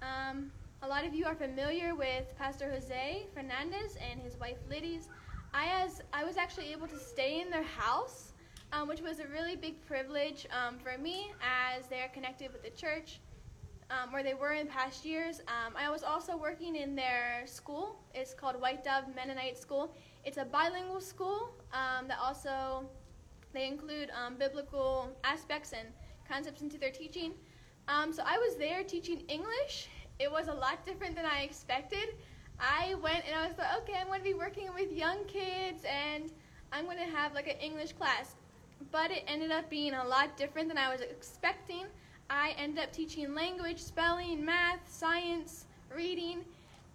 [0.00, 5.08] Um, a lot of you are familiar with Pastor Jose Fernandez and his wife Liddy's.
[5.52, 8.32] I, as, I was actually able to stay in their house
[8.72, 12.70] um, which was a really big privilege um, for me as they're connected with the
[12.70, 13.20] church
[13.92, 15.40] um, where they were in past years.
[15.48, 18.00] Um, I was also working in their school.
[18.14, 19.94] It's called White Dove Mennonite School.
[20.24, 22.84] It's a bilingual school um, that also
[23.52, 25.88] they include um, biblical aspects and
[26.28, 27.32] concepts into their teaching.
[27.88, 29.88] Um, so I was there teaching English.
[30.18, 32.14] It was a lot different than I expected.
[32.58, 35.84] I went and I was like, okay, I'm going to be working with young kids
[35.84, 36.30] and
[36.72, 38.36] I'm going to have like an English class.
[38.90, 41.86] but it ended up being a lot different than I was expecting.
[42.32, 46.40] I ended up teaching language, spelling, math, science, reading,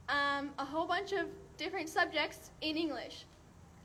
[0.10, 1.28] um, a whole bunch of
[1.58, 3.26] different subjects in English.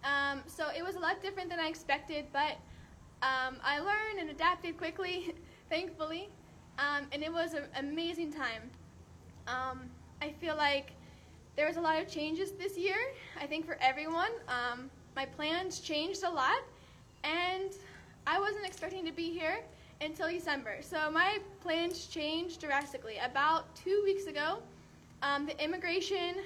[0.02, 2.56] Um, so it was a lot different than I expected, but
[3.20, 5.34] um, I learned and adapted quickly,
[5.68, 6.30] thankfully,
[6.78, 8.70] um, and it was an amazing time.
[9.46, 9.90] Um,
[10.22, 10.92] I feel like
[11.54, 12.96] there was a lot of changes this year.
[13.38, 16.62] I think for everyone, um, my plans changed a lot,
[17.24, 17.72] and
[18.26, 19.62] I wasn't expecting to be here
[20.02, 20.78] until December.
[20.80, 23.18] So my plans changed drastically.
[23.18, 24.58] About two weeks ago,
[25.22, 26.36] um, the immigration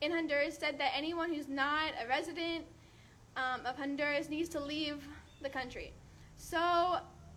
[0.00, 2.64] in Honduras said that anyone who's not a resident
[3.36, 5.06] um, of Honduras needs to leave
[5.40, 5.92] the country.
[6.36, 6.58] So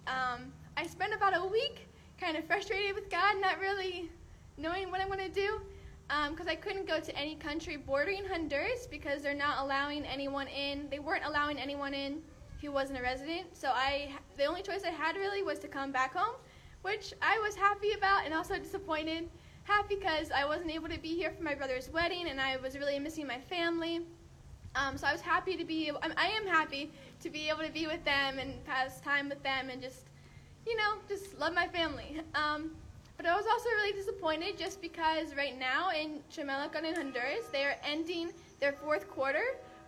[0.08, 1.88] um, I spent about a week
[2.20, 4.10] kind of frustrated with God, not really
[4.58, 5.60] knowing what I'm going to do,
[6.08, 10.47] because um, I couldn't go to any country bordering Honduras because they're not allowing anyone
[10.47, 10.88] in.
[10.89, 12.22] They weren't allowing anyone in
[12.64, 13.55] who wasn't a resident.
[13.55, 16.36] So I, the only choice I had really was to come back home,
[16.82, 19.30] which I was happy about and also disappointed.
[19.64, 22.78] Happy because I wasn't able to be here for my brother's wedding and I was
[22.78, 24.01] really missing my family.
[24.76, 25.91] Um, so I was happy to be.
[26.18, 26.91] I am happy
[27.22, 30.05] to be able to be with them and pass time with them and just,
[30.66, 32.22] you know, just love my family.
[32.36, 32.72] Um,
[33.16, 37.64] but I was also really disappointed just because right now in Chamelecon in Honduras, they
[37.64, 39.43] are ending their fourth quarter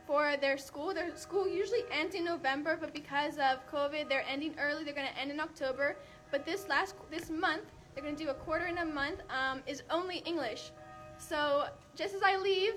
[0.07, 0.93] for their school.
[0.93, 4.83] Their school usually ends in November, but because of COVID, they're ending early.
[4.83, 5.97] They're going to end in October.
[6.31, 9.21] But this last this month, they're going to do a quarter in a month.
[9.29, 10.71] Um, is only English.
[11.17, 12.73] So just as I leave,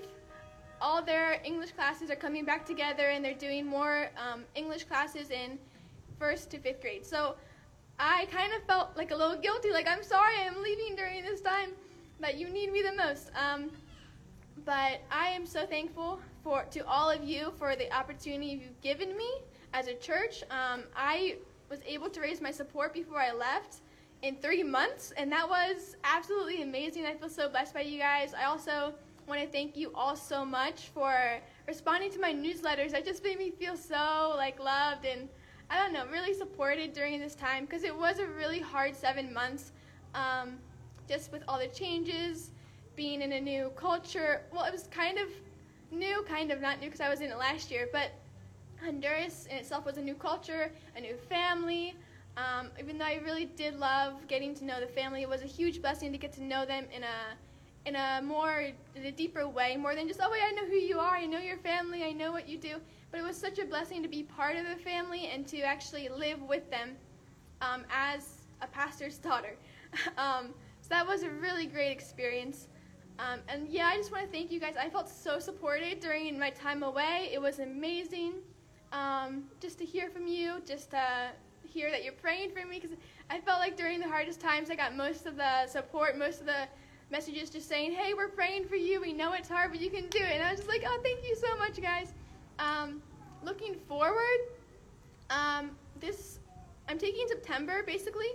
[0.81, 5.31] all their English classes are coming back together, and they're doing more um, English classes
[5.31, 5.59] in
[6.18, 7.05] first to fifth grade.
[7.05, 7.37] So
[7.99, 11.41] I kind of felt like a little guilty, like I'm sorry I'm leaving during this
[11.41, 11.70] time
[12.20, 13.31] that you need me the most.
[13.35, 13.70] Um,
[14.64, 19.14] but I am so thankful for to all of you for the opportunity you've given
[19.18, 19.30] me
[19.74, 20.42] as a church.
[20.51, 21.36] Um, I
[21.68, 23.82] was able to raise my support before I left
[24.22, 27.05] in three months, and that was absolutely amazing.
[27.05, 28.32] I feel so blessed by you guys.
[28.32, 28.94] I also
[29.26, 31.14] want to thank you all so much for
[31.66, 32.92] responding to my newsletters.
[32.92, 35.28] That just made me feel so like loved and
[35.68, 39.34] I don't know, really supported during this time because it was a really hard seven
[39.34, 39.72] months,
[40.14, 40.57] um,
[41.07, 42.53] just with all the changes,
[42.96, 44.40] being in a new culture.
[44.51, 45.28] Well, it was kind of
[45.91, 48.12] new, kind of not new because I was in it last year, but
[48.82, 51.95] Honduras in itself was a new culture, a new family.
[52.36, 55.47] Um, even though I really did love getting to know the family, it was a
[55.47, 57.36] huge blessing to get to know them in a
[57.86, 60.74] in a more in a deeper way, more than just oh wait, I know who
[60.74, 62.76] you are, I know your family, I know what you do.
[63.11, 66.09] But it was such a blessing to be part of the family and to actually
[66.09, 66.97] live with them
[67.62, 69.57] um, as a pastor's daughter.
[70.18, 72.68] um, so that was a really great experience.
[73.19, 74.75] Um, and yeah, I just want to thank you guys.
[74.81, 77.31] I felt so supported during my time away.
[77.33, 78.35] It was amazing
[78.93, 81.31] um, just to hear from you, just to
[81.66, 82.79] hear that you're praying for me.
[82.81, 82.97] Because
[83.29, 86.47] I felt like during the hardest times, I got most of the support, most of
[86.47, 86.69] the
[87.11, 89.01] messages just saying, hey, we're praying for you.
[89.01, 90.33] We know it's hard, but you can do it.
[90.35, 92.12] And I was just like, oh, thank you so much, guys.
[92.59, 93.03] Um,
[93.43, 94.39] looking forward,
[95.31, 96.39] um, this
[96.89, 98.31] I'm taking September basically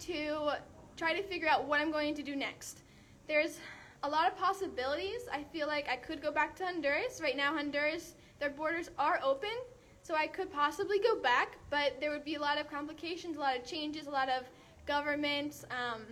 [0.00, 0.52] to
[0.96, 2.82] try to figure out what I'm going to do next.
[3.26, 3.58] There's
[4.04, 5.22] a lot of possibilities.
[5.32, 7.20] I feel like I could go back to Honduras.
[7.22, 9.56] Right now, Honduras, their borders are open,
[10.02, 13.40] so I could possibly go back, but there would be a lot of complications, a
[13.40, 14.44] lot of changes, a lot of
[14.86, 16.02] government um,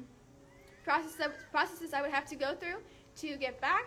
[0.84, 2.78] processes, processes I would have to go through
[3.16, 3.84] to get back,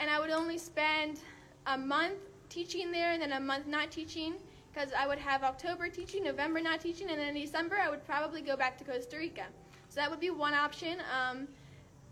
[0.00, 1.20] and I would only spend
[1.66, 2.18] a month
[2.50, 4.34] teaching there and then a month not teaching
[4.70, 8.04] because I would have October teaching, November not teaching, and then in December I would
[8.04, 9.46] probably go back to Costa Rica.
[9.88, 10.98] So that would be one option.
[11.10, 11.48] Um,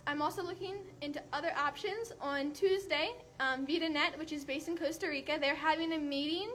[0.06, 2.12] I'm also looking into other options.
[2.20, 6.50] On Tuesday, um, VitaNet, which is based in Costa Rica, they're having a meeting,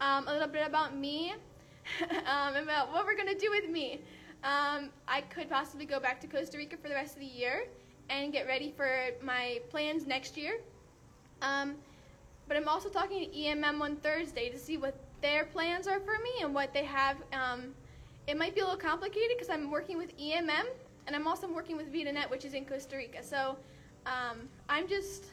[0.00, 1.34] um, a little bit about me,
[2.26, 4.00] um, about what we're going to do with me.
[4.42, 7.64] Um, I could possibly go back to Costa Rica for the rest of the year
[8.10, 8.90] and get ready for
[9.22, 10.58] my plans next year.
[11.40, 11.76] Um,
[12.48, 16.18] but I'm also talking to EMM on Thursday to see what their plans are for
[16.22, 17.16] me and what they have.
[17.32, 17.74] Um,
[18.26, 20.66] it might be a little complicated because I'm working with EMM
[21.06, 23.22] and I'm also working with VitaNet, which is in Costa Rica.
[23.22, 23.56] So
[24.06, 25.24] um, I'm just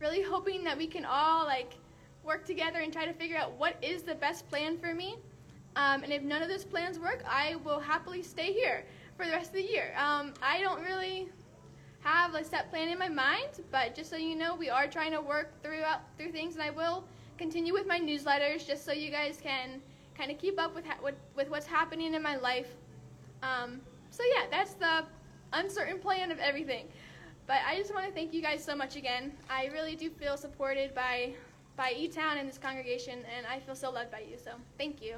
[0.00, 1.74] really hoping that we can all like
[2.24, 5.16] work together and try to figure out what is the best plan for me.
[5.76, 8.84] Um, and if none of those plans work, I will happily stay here
[9.16, 9.94] for the rest of the year.
[9.96, 11.28] Um, I don't really
[12.00, 15.12] have a set plan in my mind, but just so you know, we are trying
[15.12, 17.04] to work throughout through things, and I will
[17.38, 19.80] continue with my newsletters just so you guys can
[20.16, 22.68] kind of keep up with, with, with what's happening in my life.
[23.42, 25.04] Um, so yeah, that's the
[25.52, 26.86] uncertain plan of everything.
[27.46, 29.32] But I just want to thank you guys so much again.
[29.48, 31.34] I really do feel supported by
[31.76, 35.16] by E-Town and this congregation, and I feel so loved by you, so thank you.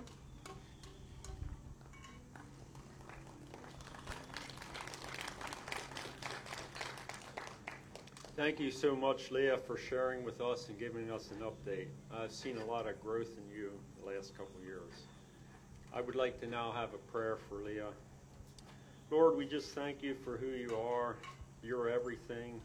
[8.36, 11.88] Thank you so much, Leah, for sharing with us and giving us an update.
[12.14, 14.92] I've seen a lot of growth in you the last couple years.
[15.92, 17.90] I would like to now have a prayer for Leah
[19.12, 21.16] Lord, we just thank you for who you are.
[21.62, 22.58] You're everything.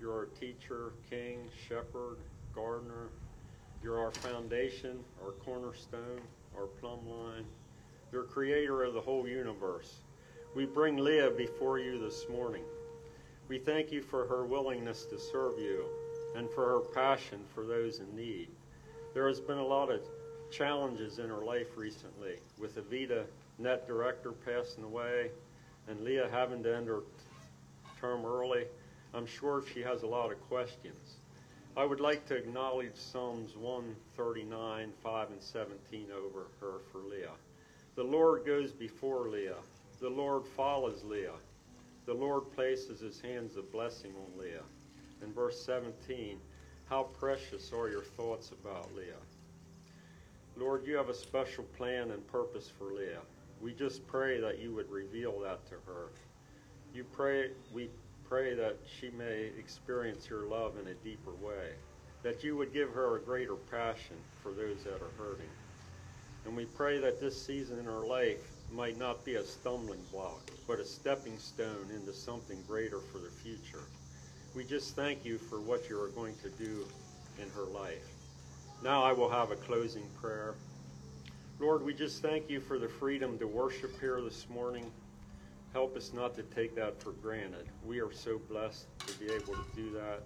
[0.00, 2.16] You're our teacher, king, shepherd,
[2.52, 3.06] gardener.
[3.84, 6.20] You're our foundation, our cornerstone,
[6.56, 7.44] our plumb line.
[8.10, 9.98] You're creator of the whole universe.
[10.56, 12.64] We bring Leah before you this morning.
[13.46, 15.84] We thank you for her willingness to serve you
[16.34, 18.48] and for her passion for those in need.
[19.14, 20.00] There has been a lot of
[20.50, 25.30] challenges in her life recently, with a VitaNet director passing away
[25.88, 27.00] and Leah having to end her
[28.00, 28.64] term early.
[29.14, 31.16] I'm sure she has a lot of questions.
[31.76, 37.32] I would like to acknowledge Psalms 139, 5, and 17 over her for Leah.
[37.94, 39.56] The Lord goes before Leah.
[40.00, 41.38] The Lord follows Leah.
[42.06, 44.64] The Lord places his hands of blessing on Leah.
[45.22, 46.38] In verse 17,
[46.86, 49.14] how precious are your thoughts about Leah.
[50.56, 53.22] Lord, you have a special plan and purpose for Leah.
[53.62, 56.08] We just pray that you would reveal that to her.
[56.92, 57.90] You pray, we
[58.28, 61.70] pray that she may experience your love in a deeper way,
[62.24, 65.50] that you would give her a greater passion for those that are hurting.
[66.44, 68.40] And we pray that this season in her life
[68.72, 73.30] might not be a stumbling block, but a stepping stone into something greater for the
[73.30, 73.84] future.
[74.56, 76.84] We just thank you for what you are going to do
[77.40, 78.08] in her life.
[78.82, 80.56] Now I will have a closing prayer.
[81.62, 84.90] Lord, we just thank you for the freedom to worship here this morning.
[85.72, 87.68] Help us not to take that for granted.
[87.86, 90.24] We are so blessed to be able to do that.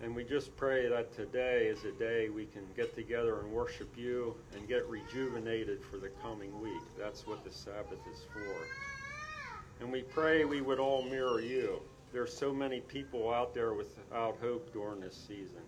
[0.00, 3.96] And we just pray that today is a day we can get together and worship
[3.96, 6.82] you and get rejuvenated for the coming week.
[6.98, 8.66] That's what the Sabbath is for.
[9.80, 11.80] And we pray we would all mirror you.
[12.12, 15.62] There are so many people out there without hope during this season.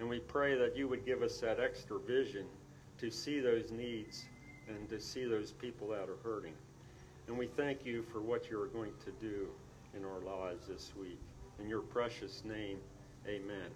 [0.00, 2.46] And we pray that you would give us that extra vision
[2.98, 4.24] to see those needs
[4.68, 6.54] and to see those people that are hurting.
[7.28, 9.48] And we thank you for what you are going to do
[9.96, 11.18] in our lives this week.
[11.58, 12.78] In your precious name,
[13.26, 13.70] amen.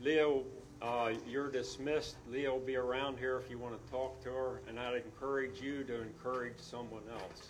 [0.00, 0.44] Leo,
[0.80, 2.16] uh, you're dismissed.
[2.30, 5.60] Leah will be around here if you want to talk to her, and I'd encourage
[5.60, 7.48] you to encourage someone else.